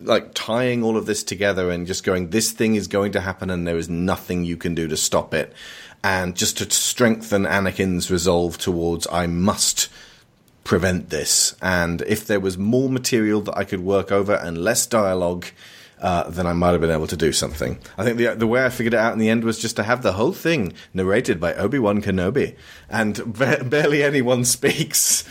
[0.00, 3.50] like tying all of this together and just going this thing is going to happen
[3.50, 5.52] and there is nothing you can do to stop it
[6.02, 9.88] and just to strengthen Anakin's resolve towards I must
[10.64, 14.86] prevent this and if there was more material that I could work over and less
[14.86, 15.46] dialogue
[16.02, 17.78] uh, then I might have been able to do something.
[17.96, 19.84] I think the the way I figured it out in the end was just to
[19.84, 22.56] have the whole thing narrated by Obi Wan Kenobi,
[22.90, 25.24] and ba- barely anyone speaks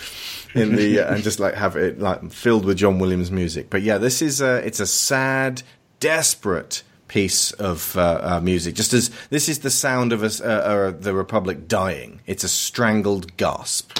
[0.56, 3.70] in the uh, and just like have it like filled with John Williams music.
[3.70, 5.62] But yeah, this is a it's a sad,
[6.00, 8.74] desperate piece of uh, uh, music.
[8.74, 12.22] Just as this is the sound of us, uh, uh, the Republic dying.
[12.26, 13.98] It's a strangled gasp.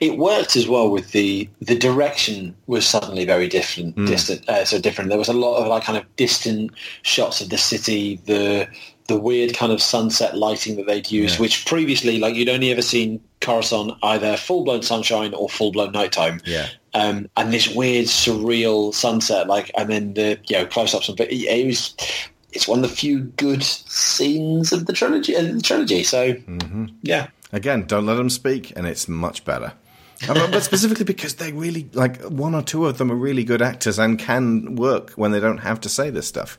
[0.00, 4.06] It worked as well with the the direction was suddenly very different, Hmm.
[4.06, 5.10] distant, uh, so different.
[5.10, 6.70] There was a lot of like kind of distant
[7.02, 8.68] shots of the city, the
[9.08, 11.40] the weird kind of sunset lighting that they'd used, Yeah.
[11.40, 15.92] which previously like you'd only ever seen Coruscant either full blown sunshine or full blown
[15.92, 16.40] nighttime.
[16.44, 16.66] Yeah.
[16.94, 21.30] Um, and this weird surreal sunset, like, and then the you know close ups, but
[21.30, 21.94] it, it was.
[22.52, 25.34] It's one of the few good scenes of the trilogy.
[25.34, 26.86] Of the trilogy, so Mm-hmm.
[27.02, 29.72] yeah, Again, don't let them speak, and it's much better.
[30.26, 33.98] But specifically because they really like one or two of them are really good actors
[33.98, 36.58] and can work when they don't have to say this stuff.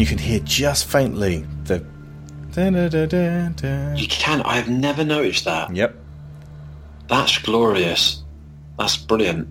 [0.00, 1.84] And you can hear just faintly the.
[3.96, 4.40] You can.
[4.42, 5.74] I've never noticed that.
[5.76, 5.94] Yep.
[7.08, 8.22] That's glorious.
[8.78, 9.46] That's brilliant.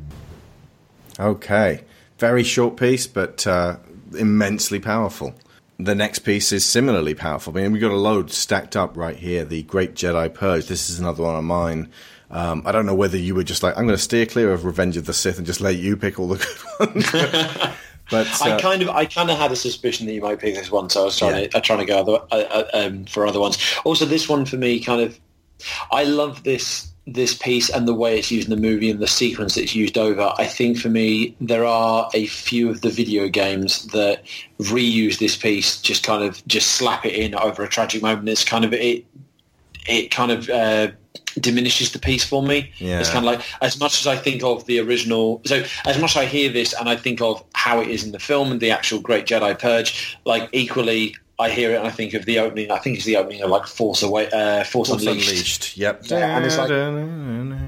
[1.19, 1.83] Okay.
[2.17, 3.77] Very short piece, but uh,
[4.17, 5.35] immensely powerful.
[5.77, 7.55] The next piece is similarly powerful.
[7.55, 9.45] I mean, we've got a load stacked up right here.
[9.45, 10.65] The Great Jedi Purge.
[10.65, 11.91] This is another one of mine.
[12.31, 14.65] Um, I don't know whether you were just like, I'm going to steer clear of
[14.65, 16.37] Revenge of the Sith and just let you pick all the
[16.79, 17.75] good ones.
[18.09, 20.55] But uh, I kind of, I kind of had a suspicion that you might pick
[20.55, 21.47] this one, so I was trying yeah.
[21.47, 23.57] to, uh, trying to go other, uh, uh, um, for other ones.
[23.83, 25.19] Also, this one for me, kind of,
[25.91, 29.07] I love this this piece and the way it's used in the movie and the
[29.07, 30.31] sequence it's used over.
[30.37, 34.23] I think for me, there are a few of the video games that
[34.59, 38.29] reuse this piece, just kind of just slap it in over a tragic moment.
[38.29, 39.05] It's kind of it,
[39.87, 40.49] it kind of.
[41.39, 42.71] Diminishes the piece for me.
[42.77, 42.99] Yeah.
[42.99, 45.41] It's kind of like as much as I think of the original.
[45.45, 48.11] So as much as I hear this and I think of how it is in
[48.11, 51.15] the film and the actual Great Jedi Purge, like equally.
[51.41, 52.69] I hear it and I think of the opening.
[52.69, 55.29] I think it's the opening of like Force Away, uh, Force, Force Unleashed.
[55.29, 55.77] Unleashed.
[55.77, 56.01] Yep.
[56.07, 56.67] Yeah, and it's like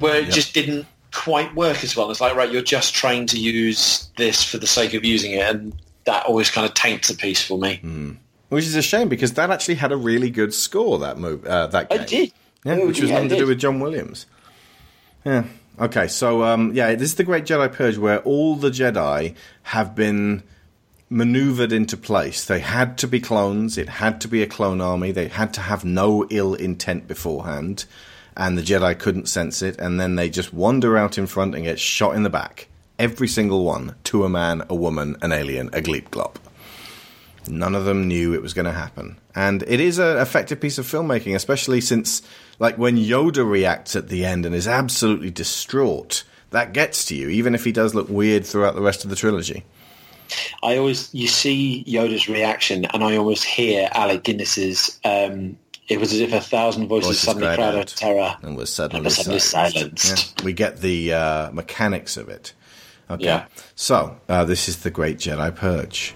[0.02, 0.34] where it yep.
[0.34, 2.12] just didn't quite work as well.
[2.12, 5.44] It's like right, you're just trying to use this for the sake of using it,
[5.44, 5.74] and
[6.06, 7.80] that always kind of taints the piece for me.
[7.82, 8.18] Mm.
[8.50, 11.00] Which is a shame because that actually had a really good score.
[11.00, 12.02] That move, uh, that game.
[12.02, 12.34] I did.
[12.64, 14.26] Yeah, oh, which was yeah, nothing to do with John Williams.
[15.26, 15.46] Yeah.
[15.80, 19.96] Okay, so um, yeah, this is the Great Jedi Purge where all the Jedi have
[19.96, 20.44] been
[21.10, 22.46] maneuvered into place.
[22.46, 23.78] They had to be clones.
[23.78, 25.12] It had to be a clone army.
[25.12, 27.86] They had to have no ill intent beforehand,
[28.36, 29.80] and the Jedi couldn't sense it.
[29.80, 32.68] And then they just wander out in front and get shot in the back.
[33.00, 36.36] Every single one, to a man, a woman, an alien, a gleep glop.
[37.48, 39.18] None of them knew it was going to happen.
[39.34, 42.22] And it is an effective piece of filmmaking, especially since,
[42.62, 47.28] like, when Yoda reacts at the end and is absolutely distraught, that gets to you,
[47.28, 49.66] even if he does look weird throughout the rest of the trilogy.
[50.62, 55.58] I always, you see Yoda's reaction, and I almost hear Alec Guinness's, um,
[55.88, 58.72] it was as if a thousand voices, voices suddenly cried out of terror and was
[58.72, 60.06] suddenly, and suddenly silenced.
[60.06, 60.36] silenced.
[60.38, 60.46] Yeah.
[60.46, 62.54] We get the uh, mechanics of it.
[63.10, 63.24] Okay.
[63.24, 63.48] Yeah.
[63.74, 66.16] So, uh, this is the Great Jedi Purge.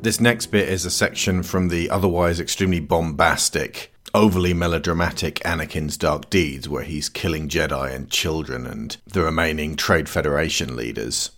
[0.00, 6.30] This next bit is a section from the otherwise extremely bombastic, overly melodramatic Anakin's Dark
[6.30, 11.32] Deeds, where he's killing Jedi and children and the remaining Trade Federation leaders.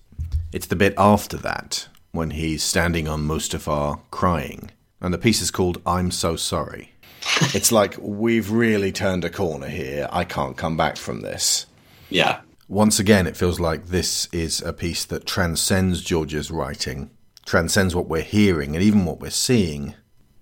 [0.53, 4.71] It's the bit after that, when he's standing on Mustafar crying,
[5.01, 6.93] and the piece is called I'm So Sorry.
[7.55, 10.07] it's like, we've really turned a corner here.
[10.13, 11.65] I can't come back from this.
[12.11, 12.41] Yeah.
[12.69, 17.11] Once again, it feels like this is a piece that transcends George's writing,
[17.51, 19.93] transcends what we're hearing and even what we're seeing,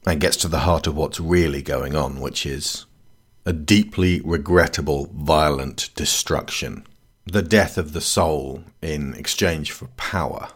[0.07, 2.85] and gets to the heart of what's really going on, which is
[3.47, 6.87] a deeply regrettable, violent destruction.
[7.25, 10.51] The death of the soul in exchange for power.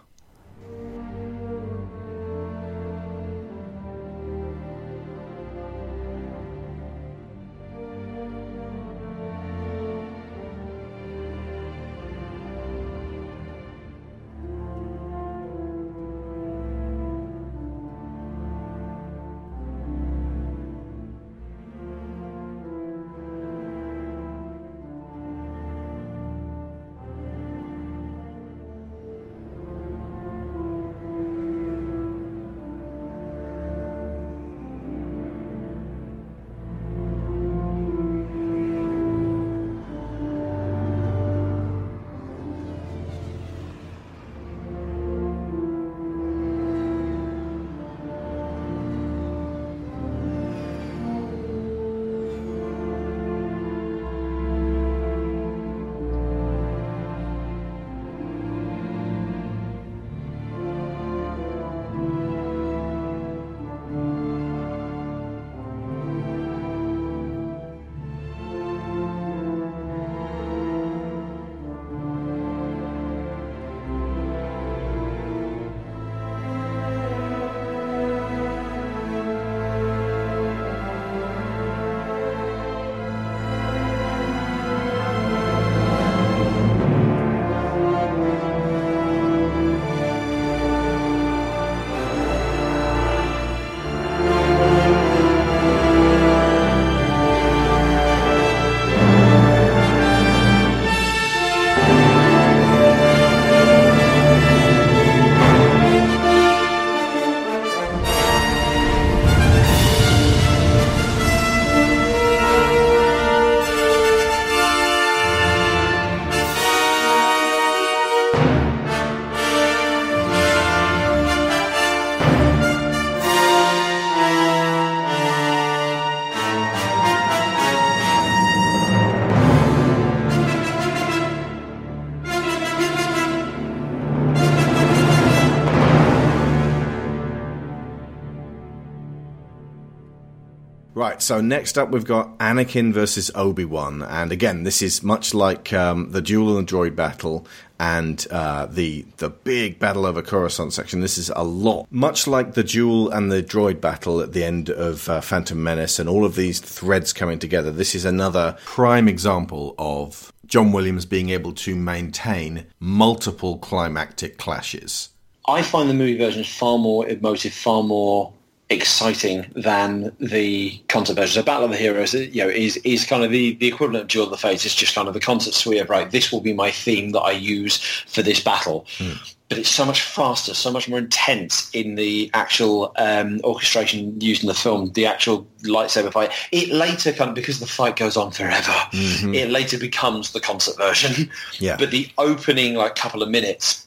[141.32, 145.72] So next up we've got Anakin versus Obi Wan, and again, this is much like
[145.72, 147.46] um, the duel and the droid battle
[147.80, 151.00] and uh, the the big battle over Coruscant section.
[151.00, 154.68] This is a lot, much like the duel and the droid battle at the end
[154.68, 157.72] of uh, Phantom Menace, and all of these threads coming together.
[157.72, 165.08] This is another prime example of John Williams being able to maintain multiple climactic clashes.
[165.48, 168.34] I find the movie versions far more emotive, far more
[168.72, 171.40] exciting than the concert version.
[171.40, 174.08] So Battle of the Heroes, you know, is is kind of the, the equivalent of
[174.08, 174.64] Duel of the Fates.
[174.64, 176.10] It's just kind of the concert suite of right.
[176.10, 178.86] This will be my theme that I use for this battle.
[178.98, 179.34] Mm.
[179.48, 184.42] But it's so much faster, so much more intense in the actual um, orchestration used
[184.42, 184.90] in the film.
[184.92, 186.32] The actual lightsaber fight.
[186.52, 188.72] It later kind of because the fight goes on forever.
[188.92, 189.34] Mm-hmm.
[189.34, 191.30] It later becomes the concert version.
[191.58, 191.76] Yeah.
[191.76, 193.86] But the opening like couple of minutes,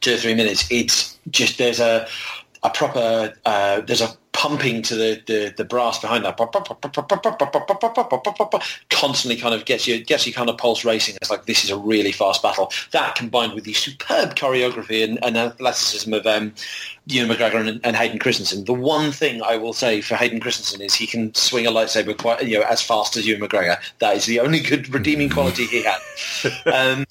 [0.00, 2.06] two or three minutes, it's just there's a
[2.62, 6.38] a proper uh, there's a pumping to the, the, the brass behind that
[8.90, 11.16] constantly kind of gets you gets you kind of pulse racing.
[11.16, 12.72] It's like this is a really fast battle.
[12.92, 16.54] That combined with the superb choreography and, and athleticism of um,
[17.06, 18.64] Ewan McGregor and, and, Hayden Christensen.
[18.64, 22.16] The one thing I will say for Hayden Christensen is he can swing a lightsaber
[22.16, 23.78] quite you know as fast as Ewan McGregor.
[23.98, 26.00] That is the only good redeeming quality he had.
[26.66, 27.04] Um,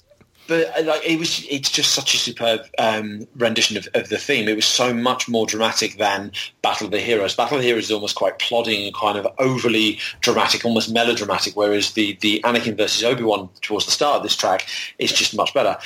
[0.50, 4.18] but uh, like it was it's just such a superb um, rendition of, of, the
[4.18, 4.48] theme.
[4.48, 7.36] It was so much more dramatic than battle of the heroes.
[7.36, 11.54] Battle of the heroes is almost quite plodding and kind of overly dramatic almost melodramatic
[11.56, 14.66] whereas the the anakin versus obi-wan towards the start of this track
[14.98, 15.78] is just much better.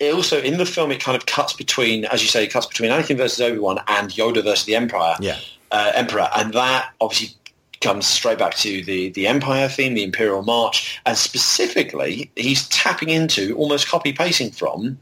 [0.00, 2.66] It also in the film it kind of cuts between as you say it cuts
[2.66, 5.16] between anakin versus obi-wan and yoda versus the empire.
[5.20, 5.38] Yeah.
[5.72, 7.36] Uh, emperor and that obviously
[7.80, 13.08] comes straight back to the, the Empire theme, the Imperial March, and specifically he's tapping
[13.08, 14.98] into, almost copy pasting from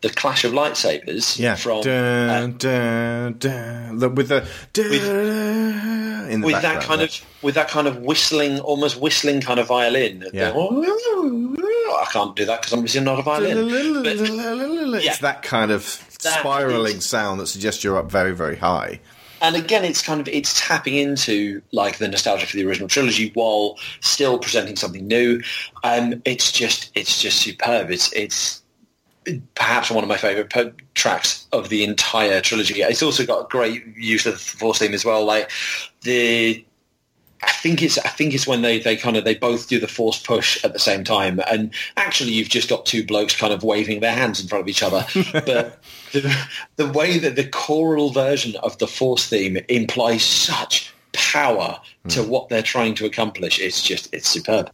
[0.00, 1.56] the clash of lightsabers Yeah.
[1.56, 7.06] from Dun, uh, dun, dun, the- with the the with that kind yeah.
[7.06, 10.24] of with that kind of whistling, almost whistling kind of violin.
[10.32, 10.52] Yeah.
[10.52, 14.02] I can't do that because I'm obviously not a violin.
[14.02, 14.16] But
[15.04, 15.82] it's that kind of
[16.18, 19.00] spiraling sound that suggests you're up very, very high.
[19.40, 23.30] And again, it's kind of it's tapping into like the nostalgia for the original trilogy
[23.34, 25.40] while still presenting something new.
[25.84, 27.90] Um, it's just it's just superb.
[27.90, 28.62] It's it's
[29.54, 32.80] perhaps one of my favourite po- tracks of the entire trilogy.
[32.80, 35.24] It's also got great use of the Force theme as well.
[35.24, 35.50] Like
[36.02, 36.64] the
[37.42, 39.88] I think it's I think it's when they, they kind of they both do the
[39.88, 43.62] force push at the same time, and actually you've just got two blokes kind of
[43.62, 45.06] waving their hands in front of each other.
[45.32, 51.80] but the, the way that the choral version of the force theme implies such power
[52.08, 52.30] to hmm.
[52.30, 54.70] what they're trying to accomplish, it's just it's superb.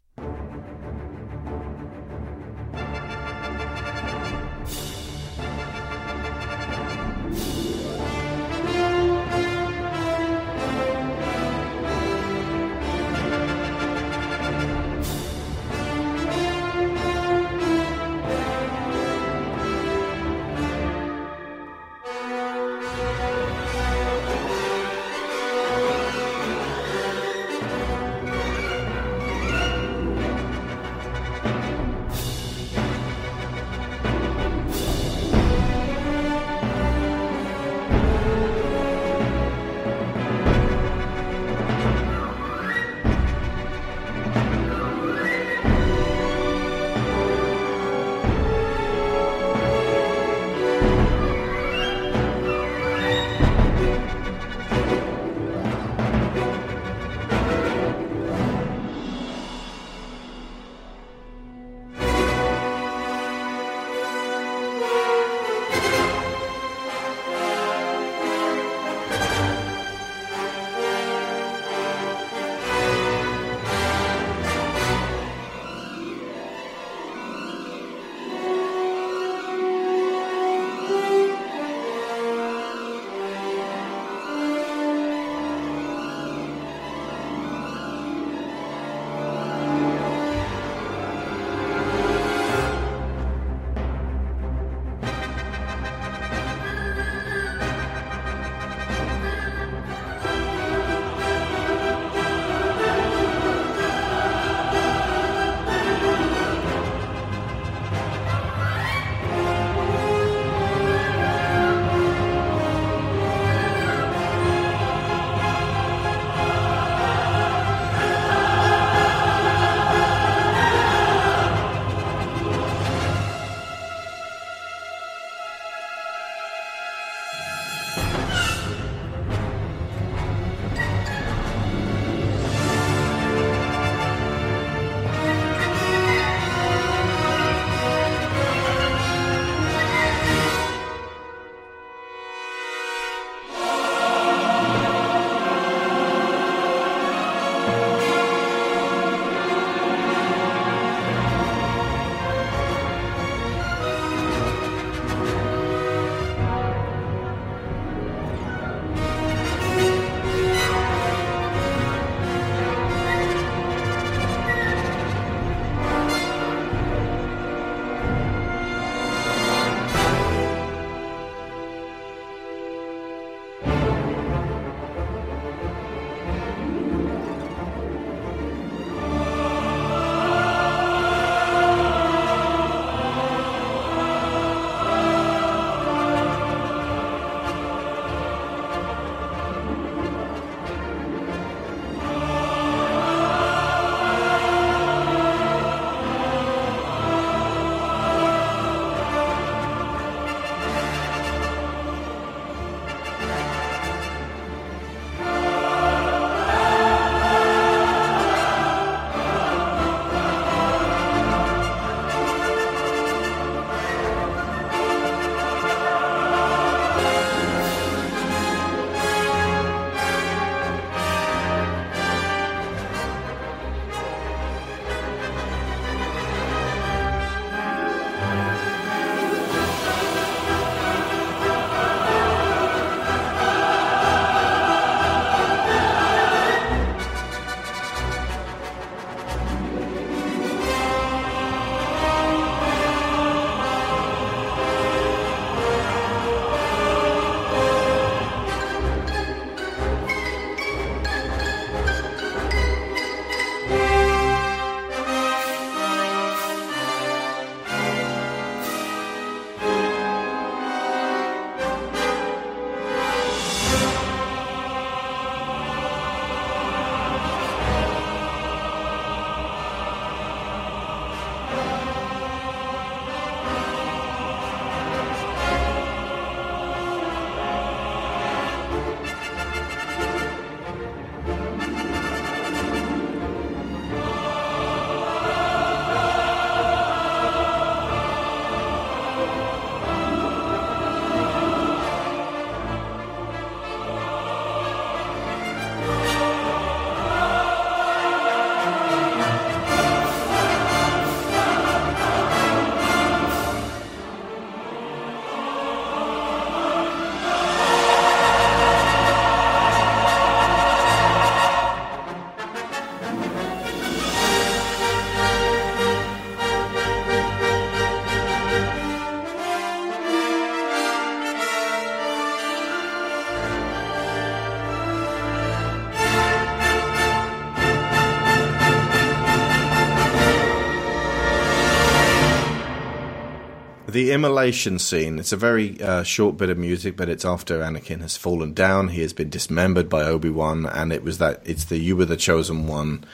[334.17, 335.19] Immolation scene.
[335.19, 338.89] It's a very uh, short bit of music, but it's after Anakin has fallen down.
[338.89, 342.07] He has been dismembered by Obi Wan, and it was that it's the you were
[342.07, 343.05] the chosen one.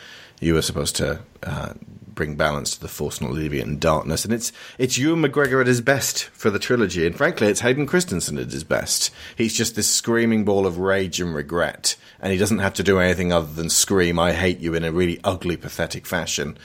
[0.41, 1.75] You were supposed to uh,
[2.15, 4.25] bring balance to the Force, not leave it in darkness.
[4.25, 7.87] And it's it's Ewan McGregor at his best for the trilogy, and frankly, it's Hayden
[7.87, 9.11] Christensen at his best.
[9.37, 12.99] He's just this screaming ball of rage and regret, and he doesn't have to do
[12.99, 16.57] anything other than scream "I hate you" in a really ugly, pathetic fashion.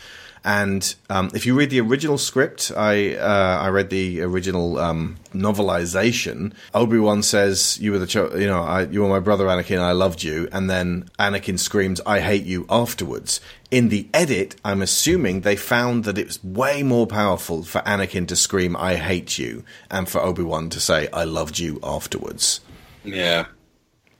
[0.47, 5.17] And um, if you read the original script, I uh, I read the original um,
[5.33, 6.53] novelization.
[6.73, 9.79] Obi Wan says, "You were the cho- you know I, you were my brother Anakin.
[9.81, 13.41] I loved you." And then Anakin screams, "I hate you!" Afterwards,
[13.71, 18.37] in the edit, I'm assuming they found that it's way more powerful for Anakin to
[18.37, 22.61] scream "I hate you" and for Obi Wan to say "I loved you" afterwards.
[23.03, 23.47] Yeah,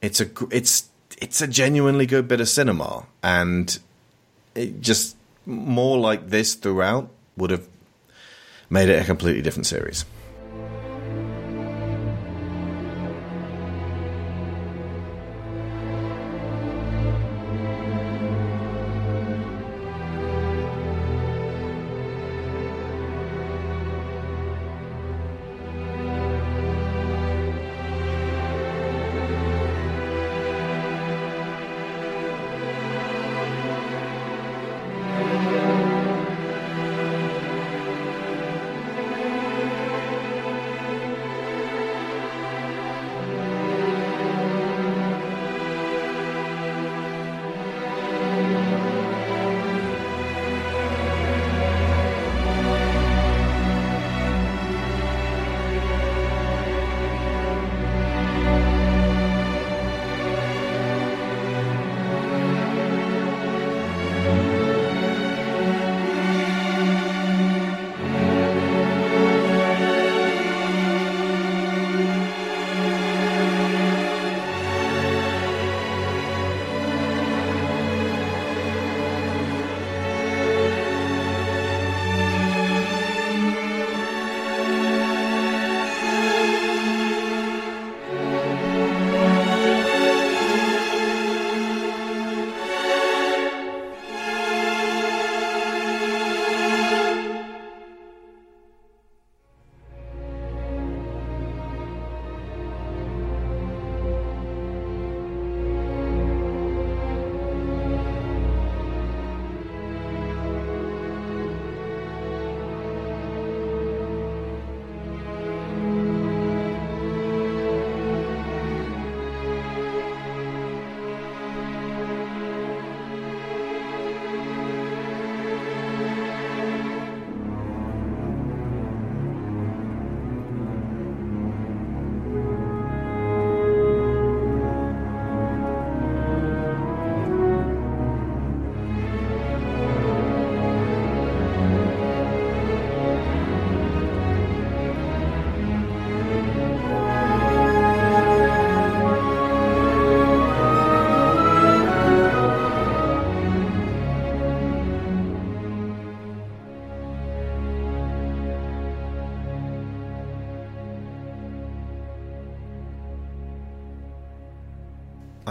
[0.02, 0.90] it's a it's
[1.22, 3.80] it's a genuinely good bit of cinema, and
[4.56, 5.17] it just
[5.48, 7.68] more like this throughout would have
[8.70, 10.06] made it a completely different series.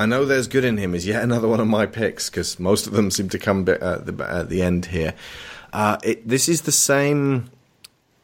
[0.06, 2.86] I know there's good in him is yet another one of my picks because most
[2.86, 5.14] of them seem to come at the, at the end here.
[5.72, 7.50] Uh, it, this is the same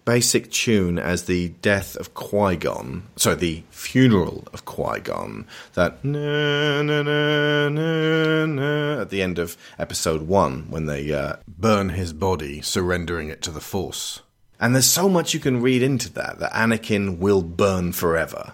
[0.04, 5.44] basic tune as the death of Qui Gon, sorry, the funeral of Qui Gon.
[5.74, 11.38] That na, na, na, na, na, at the end of episode one when they uh,
[11.48, 14.20] burn his body, surrendering it to the Force.
[14.60, 18.52] And there's so much you can read into that that Anakin will burn forever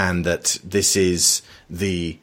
[0.00, 2.18] and that this is the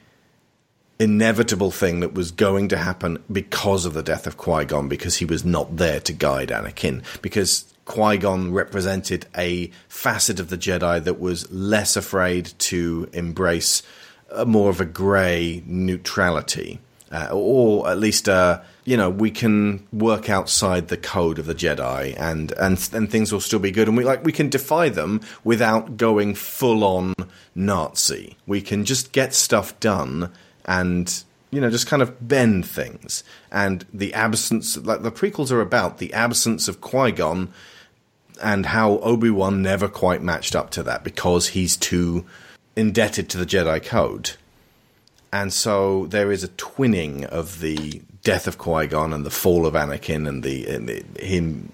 [1.00, 5.18] inevitable thing that was going to happen because of the death of Qui Gon, because
[5.18, 10.58] he was not there to guide Anakin, because Qui Gon represented a facet of the
[10.58, 13.84] Jedi that was less afraid to embrace
[14.32, 16.80] a more of a grey neutrality,
[17.12, 21.54] uh, or at least uh, you know we can work outside the code of the
[21.54, 24.88] Jedi, and and and things will still be good, and we like we can defy
[24.88, 27.14] them without going full on
[27.54, 28.38] Nazi.
[28.48, 30.32] We can just get stuff done
[30.64, 33.26] and you know just kind of bend things.
[33.52, 37.52] And the absence, like the prequels are about the absence of Qui Gon
[38.42, 42.26] and how Obi Wan never quite matched up to that because he's too
[42.78, 44.32] indebted to the Jedi Code.
[45.34, 49.66] And so there is a twinning of the death of Qui Gon and the fall
[49.66, 51.72] of Anakin and the, and the him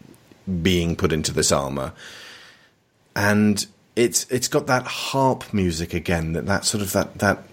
[0.62, 1.94] being put into this armor.
[3.16, 3.66] and
[3.96, 6.34] it's it's got that harp music again.
[6.34, 7.44] That that sort of that that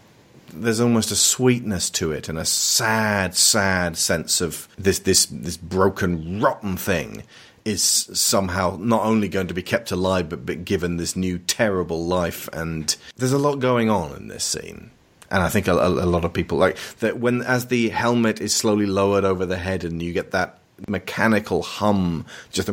[0.53, 5.57] there's almost a sweetness to it and a sad, sad sense of this this this
[5.57, 7.23] broken, rotten thing
[7.65, 12.07] is somehow not only going to be kept alive but, but given this new terrible
[12.07, 14.91] life and there's a lot going on in this scene
[15.31, 18.55] and I think a, a, lot of people like that when as the helmet is
[18.55, 20.59] slowly lowered over the head and you get that
[20.89, 22.69] mechanical hum just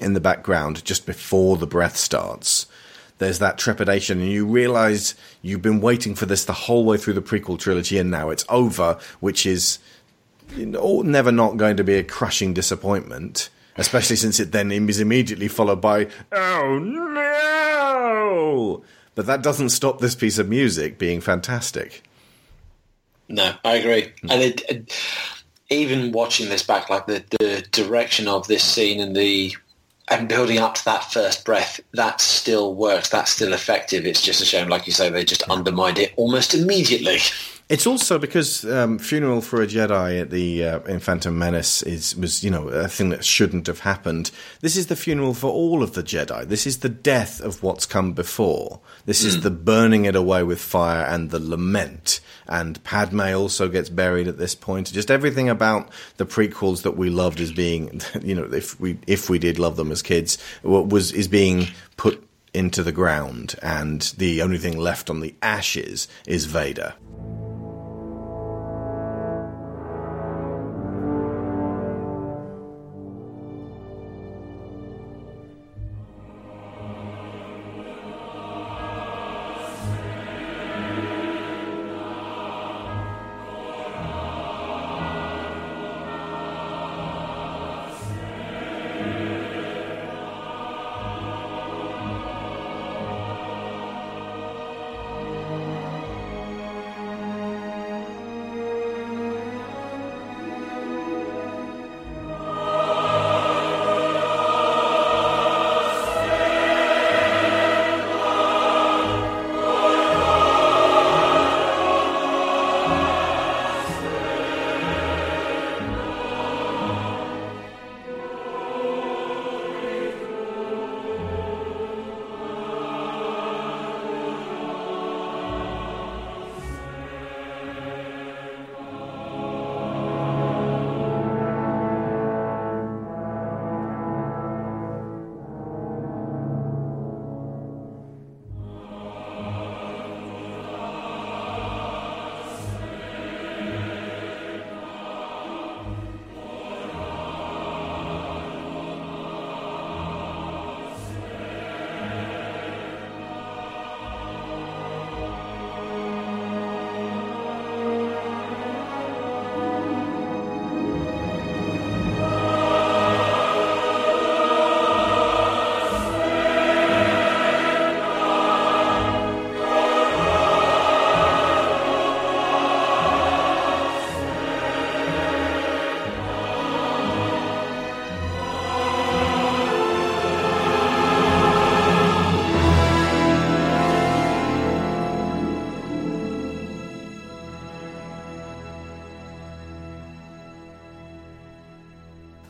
[0.00, 2.66] in the background just before the breath starts
[3.18, 7.14] there's that trepidation and you realize you've been waiting for this the whole way through
[7.14, 9.78] the prequel trilogy and now it's over which is
[10.56, 15.80] never not going to be a crushing disappointment especially since it then is immediately followed
[15.80, 17.20] by oh no
[19.20, 22.02] but that doesn't stop this piece of music being fantastic
[23.28, 24.92] no i agree and it, it,
[25.68, 29.54] even watching this back like the, the direction of this scene and the
[30.08, 33.10] and building up to that first breath, that still works.
[33.10, 34.04] That's still effective.
[34.04, 37.18] It's just a shame, like you say, they just undermined it almost immediately.
[37.70, 42.16] It's also because um, "Funeral for a Jedi" at the uh, in Phantom Menace is
[42.16, 44.32] was you know a thing that shouldn't have happened.
[44.60, 46.44] This is the funeral for all of the Jedi.
[46.48, 48.80] This is the death of what's come before.
[49.06, 49.26] This mm.
[49.26, 49.42] is hmm.
[49.42, 52.20] the burning it away with fire and the lament.
[52.48, 54.92] And Padme also gets buried at this point.
[54.92, 59.30] Just everything about the prequels that we loved as being, you know, if we if
[59.30, 62.20] we did love them as kids, was is being put
[62.52, 66.94] into the ground, and the only thing left on the ashes is Vader.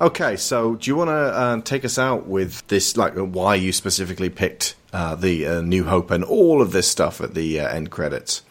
[0.01, 3.71] Okay, so do you want to uh, take us out with this, like why you
[3.71, 7.69] specifically picked uh, the uh, New Hope and all of this stuff at the uh,
[7.69, 8.43] end credits?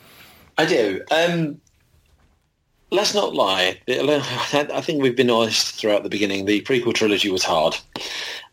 [0.60, 1.02] I do.
[1.10, 1.60] Um,
[2.92, 3.80] let's not lie.
[3.88, 6.46] I think we've been honest throughout the beginning.
[6.46, 7.76] The prequel trilogy was hard,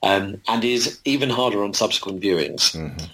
[0.03, 2.75] um, and is even harder on subsequent viewings.
[2.75, 3.07] Mm-hmm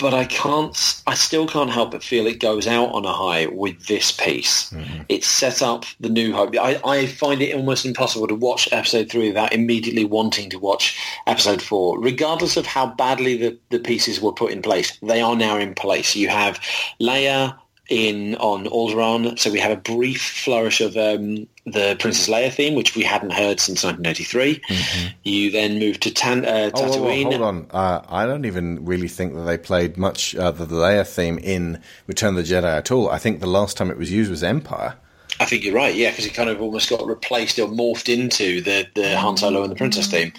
[0.00, 1.02] but I can't.
[1.06, 4.70] I still can't help but feel it goes out on a high with this piece.
[4.70, 5.02] Mm-hmm.
[5.08, 6.54] It's set up the New Hope.
[6.56, 10.98] I, I, find it almost impossible to watch episode three without immediately wanting to watch
[11.26, 14.98] episode four, regardless of how badly the, the pieces were put in place.
[15.02, 16.16] They are now in place.
[16.16, 16.60] You have
[17.00, 17.56] Leia
[17.90, 19.38] in on Alderaan.
[19.38, 23.32] So we have a brief flourish of um, the Princess Leia theme, which we hadn't
[23.32, 24.60] heard since 1983.
[24.60, 25.08] Mm-hmm.
[25.24, 27.26] You then move to Tan- uh, Tatooine.
[27.26, 27.66] Oh, hold on.
[27.70, 31.82] Uh, I don't even really think that they played much uh, the Leia theme in
[32.06, 33.10] Return of the Jedi at all.
[33.10, 34.96] I think the last time it was used was Empire.
[35.38, 38.60] I think you're right, yeah, because it kind of almost got replaced or morphed into
[38.60, 40.32] the, the Han Solo and the Princess theme.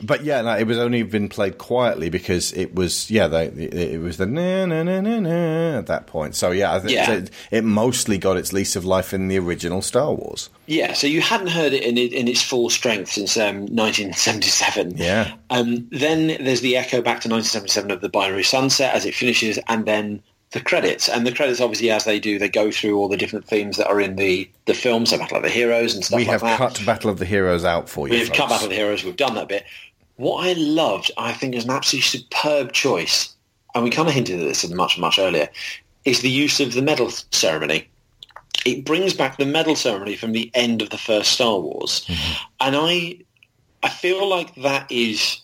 [0.00, 4.00] But yeah, no, it was only been played quietly because it was yeah, they, it
[4.00, 6.34] was the na na na na na at that point.
[6.34, 7.12] So yeah, I think Yeah.
[7.12, 10.50] It, it mostly got its lease of life in the original Star Wars.
[10.66, 14.98] Yeah, so you hadn't heard it in, it, in its full strength since um, 1977.
[14.98, 15.34] Yeah.
[15.50, 19.58] Um, then there's the echo back to 1977 of the Binary Sunset as it finishes,
[19.66, 21.08] and then the credits.
[21.08, 23.86] And the credits, obviously, as they do, they go through all the different themes that
[23.86, 26.40] are in the, the film, so Battle of the Heroes and stuff we like have
[26.42, 26.58] that.
[26.58, 28.14] cut Battle of the Heroes out for you.
[28.14, 28.48] We've cut.
[28.48, 29.04] Battle of the Heroes.
[29.04, 29.64] We've done that bit.
[30.16, 33.34] What I loved, I think, is an absolutely superb choice,
[33.74, 35.48] and we kind of hinted at this much, much earlier,
[36.04, 37.88] is the use of the medal ceremony.
[38.64, 42.44] It brings back the medal ceremony from the end of the first Star Wars, mm-hmm.
[42.60, 43.18] and I,
[43.82, 45.40] I feel like that is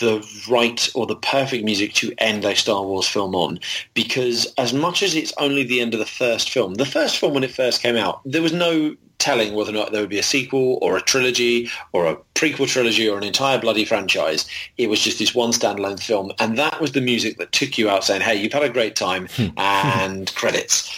[0.00, 3.58] the right or the perfect music to end a Star Wars film on
[3.94, 7.34] because as much as it's only the end of the first film, the first film
[7.34, 10.18] when it first came out, there was no telling whether or not there would be
[10.18, 14.46] a sequel or a trilogy or a prequel trilogy or an entire bloody franchise.
[14.76, 17.90] It was just this one standalone film and that was the music that took you
[17.90, 20.94] out saying, hey, you've had a great time and credits.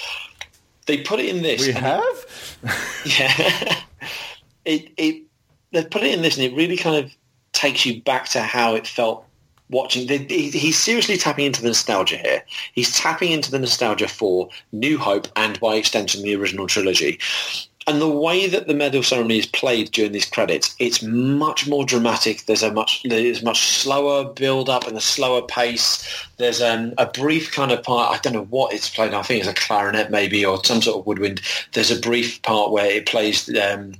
[0.87, 1.63] They put it in this.
[1.67, 2.27] We and it- have.
[3.19, 3.81] yeah.
[4.65, 5.23] it it
[5.73, 7.13] they put it in this, and it really kind of
[7.61, 9.25] takes you back to how it felt
[9.69, 10.09] watching.
[10.09, 12.43] He's seriously tapping into the nostalgia here.
[12.73, 17.19] He's tapping into the nostalgia for New Hope and, by extension, the original trilogy.
[17.87, 21.85] And the way that the medal ceremony is played during these credits, it's much more
[21.85, 22.47] dramatic.
[22.47, 26.07] There's a much there's much slower build up and a slower pace.
[26.37, 28.17] There's um, a brief kind of part.
[28.17, 29.13] I don't know what it's played.
[29.13, 31.41] I think it's a clarinet maybe or some sort of woodwind.
[31.73, 33.95] There's a brief part where it plays um,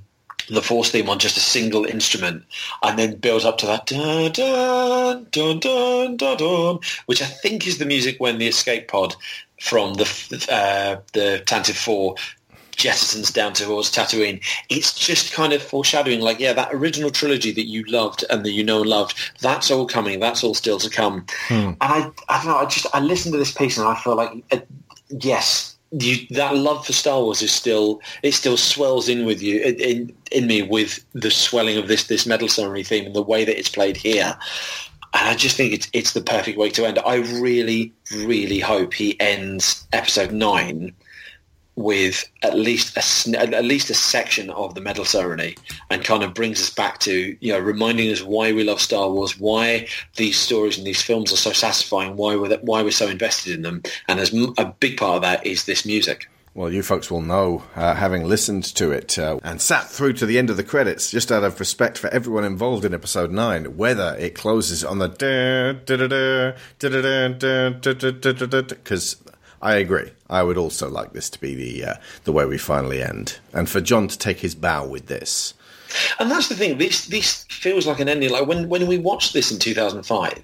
[0.51, 2.43] the Force theme on just a single instrument,
[2.83, 7.65] and then builds up to that dun dun dun dun dun dun, which I think
[7.67, 9.15] is the music when the escape pod
[9.59, 12.15] from the uh, the Tantive Four
[12.81, 14.41] jettisons down towards Tatooine.
[14.69, 18.51] It's just kind of foreshadowing, like, yeah, that original trilogy that you loved and that
[18.51, 20.19] you know and loved, that's all coming.
[20.19, 21.25] That's all still to come.
[21.49, 22.57] And I, I don't know.
[22.57, 24.59] I just I listened to this piece and I feel like, uh,
[25.09, 29.61] yes, you, that love for Star Wars is still it still swells in with you
[29.61, 33.43] in, in me with the swelling of this this medal ceremony theme and the way
[33.43, 34.37] that it's played here.
[35.13, 36.99] And I just think it's it's the perfect way to end.
[36.99, 40.93] I really, really hope he ends episode nine
[41.81, 45.55] with at least a at least a section of the medal ceremony
[45.89, 49.09] and kind of brings us back to you know reminding us why we love Star
[49.09, 53.07] Wars, why these stories and these films are so satisfying, why we're why we're so
[53.07, 56.27] invested in them, and as a big part of that is this music.
[56.53, 60.25] Well, you folks will know, uh, having listened to it uh, and sat through to
[60.25, 63.77] the end of the credits, just out of respect for everyone involved in episode nine,
[63.77, 65.07] whether it closes on the
[68.83, 69.15] because
[69.61, 70.11] I agree.
[70.29, 71.93] I would also like this to be the uh,
[72.23, 75.53] the way we finally end, and for John to take his bow with this.
[76.19, 76.77] And that's the thing.
[76.77, 78.31] This this feels like an ending.
[78.31, 80.41] Like when when we watched this in two thousand five,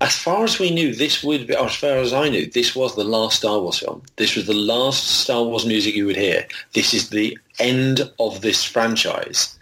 [0.00, 2.94] as far as we knew, this would be, as far as I knew, this was
[2.94, 4.02] the last Star Wars film.
[4.16, 6.46] This was the last Star Wars music you would hear.
[6.72, 9.58] This is the end of this franchise,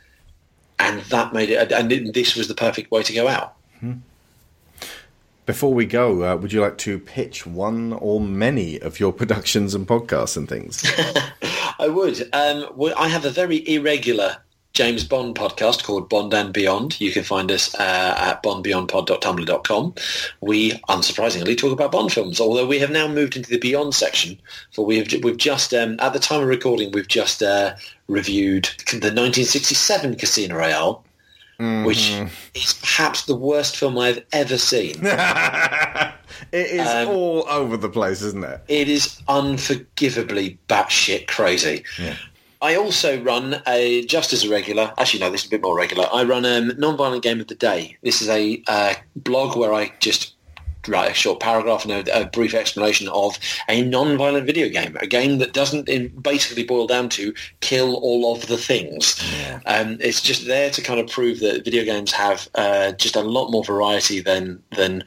[0.79, 1.73] and that made it.
[1.73, 3.55] And it- this was the perfect way to go out.
[5.51, 9.75] Before we go, uh, would you like to pitch one or many of your productions
[9.75, 10.89] and podcasts and things?
[11.81, 12.23] I would.
[12.33, 14.37] Um, well, I have a very irregular
[14.75, 17.01] James Bond podcast called Bond and Beyond.
[17.01, 19.95] You can find us uh, at bondbeyondpod.tumblr.com.
[20.41, 24.39] We, unsurprisingly, talk about Bond films, although we have now moved into the Beyond section.
[24.71, 27.75] For we have we've just um, at the time of recording, we've just uh,
[28.07, 31.05] reviewed the 1967 Casino Royale.
[31.85, 32.11] Which
[32.55, 34.95] is perhaps the worst film I've ever seen.
[35.05, 36.17] it
[36.53, 38.63] is Um, all over the place, isn't it?
[38.69, 41.85] It is unforgivably batshit crazy.
[42.63, 44.93] I also run a just as a regular.
[44.99, 46.09] Actually, no, this is a bit more regular.
[46.13, 47.97] I run a non-violent game of the day.
[48.03, 50.35] This is a uh, blog where I just
[50.89, 53.39] write a short paragraph and a, a brief explanation of
[53.69, 58.35] a non-violent video game, a game that doesn't in, basically boil down to kill all
[58.35, 59.23] of the things.
[59.67, 63.23] Um, it's just there to kind of prove that video games have uh, just a
[63.23, 65.05] lot more variety than than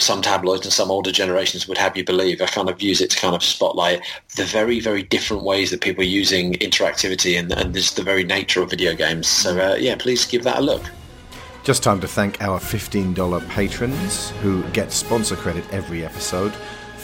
[0.00, 2.40] some tabloids and some older generations would have you believe.
[2.40, 4.00] I kind of use it to kind of spotlight
[4.36, 8.24] the very, very different ways that people are using interactivity and, and just the very
[8.24, 9.26] nature of video games.
[9.26, 10.82] So, uh, yeah, please give that a look.
[11.68, 16.54] Just time to thank our $15 patrons who get sponsor credit every episode.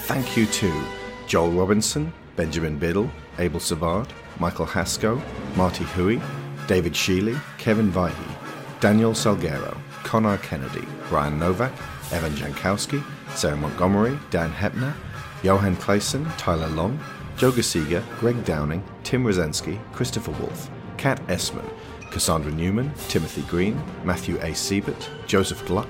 [0.07, 0.85] Thank you to
[1.27, 5.21] Joel Robinson, Benjamin Biddle, Abel Savard, Michael Hasco,
[5.55, 6.19] Marty Huey,
[6.67, 11.73] David Sheely, Kevin Vihey, Daniel Salguero, Connor Kennedy, Brian Novak,
[12.11, 13.05] Evan Jankowski,
[13.37, 14.95] Sarah Montgomery, Dan Hepner,
[15.43, 16.99] Johan Clayson, Tyler Long,
[17.37, 21.71] Joe Gasiga, Greg Downing, Tim Rosenski, Christopher Wolfe, Kat Essman,
[22.15, 24.55] Cassandra Newman, Timothy Green, Matthew A.
[24.55, 25.89] Siebert, Joseph Gluck,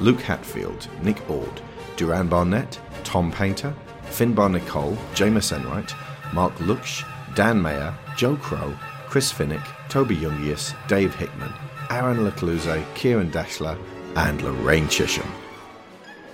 [0.00, 1.60] Luke Hatfield, Nick Ord,
[1.96, 3.74] Duran Barnett, Tom Painter,
[4.06, 5.92] Finbar Nicole, Jameis Enright,
[6.32, 7.04] Mark Luksch,
[7.34, 8.72] Dan Mayer, Joe Crow,
[9.06, 11.52] Chris Finnick, Toby Jungius, Dave Hickman,
[11.90, 13.78] Aaron Lecluse, Kieran Dashler,
[14.16, 15.30] and Lorraine Chisholm.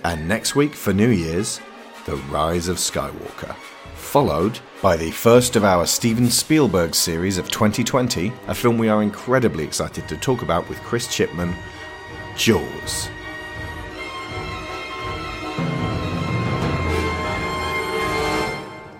[0.05, 1.59] And next week for New Year's,
[2.05, 3.53] The Rise of Skywalker.
[4.13, 9.01] Followed by the first of our Steven Spielberg series of 2020, a film we are
[9.01, 11.55] incredibly excited to talk about with Chris Chipman
[12.37, 13.09] Jaws.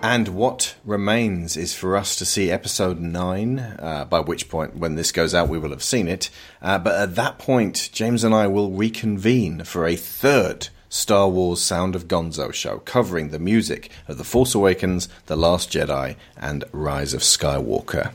[0.02, 4.96] And what remains is for us to see episode 9, uh, by which point, when
[4.96, 6.28] this goes out, we will have seen it.
[6.60, 11.60] Uh, but at that point, James and I will reconvene for a third Star Wars
[11.60, 16.62] Sound of Gonzo show, covering the music of The Force Awakens, The Last Jedi, and
[16.70, 18.12] Rise of Skywalker.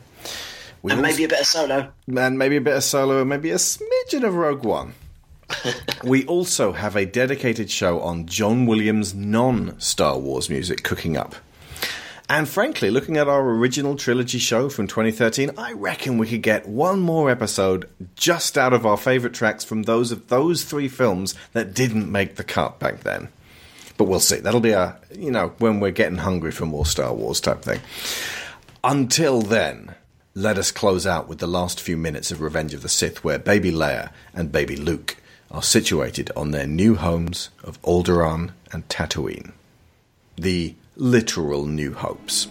[0.81, 1.91] We and maybe a bit of solo.
[2.07, 4.93] And maybe a bit of solo, and maybe a smidgen of Rogue One.
[6.05, 11.35] we also have a dedicated show on John Williams' non Star Wars music cooking up.
[12.31, 16.67] And frankly, looking at our original trilogy show from 2013, I reckon we could get
[16.67, 21.33] one more episode just out of our favourite tracks from those of those three films
[21.53, 23.29] that didn't make the cut back then.
[23.97, 24.39] But we'll see.
[24.39, 27.81] That'll be a, you know, when we're getting hungry for more Star Wars type thing.
[28.83, 29.95] Until then,
[30.35, 33.39] let us close out with the last few minutes of Revenge of the Sith, where
[33.39, 35.17] baby Leia and baby Luke
[35.49, 39.51] are situated on their new homes of Alderaan and Tatooine.
[40.35, 42.49] The literal new hopes.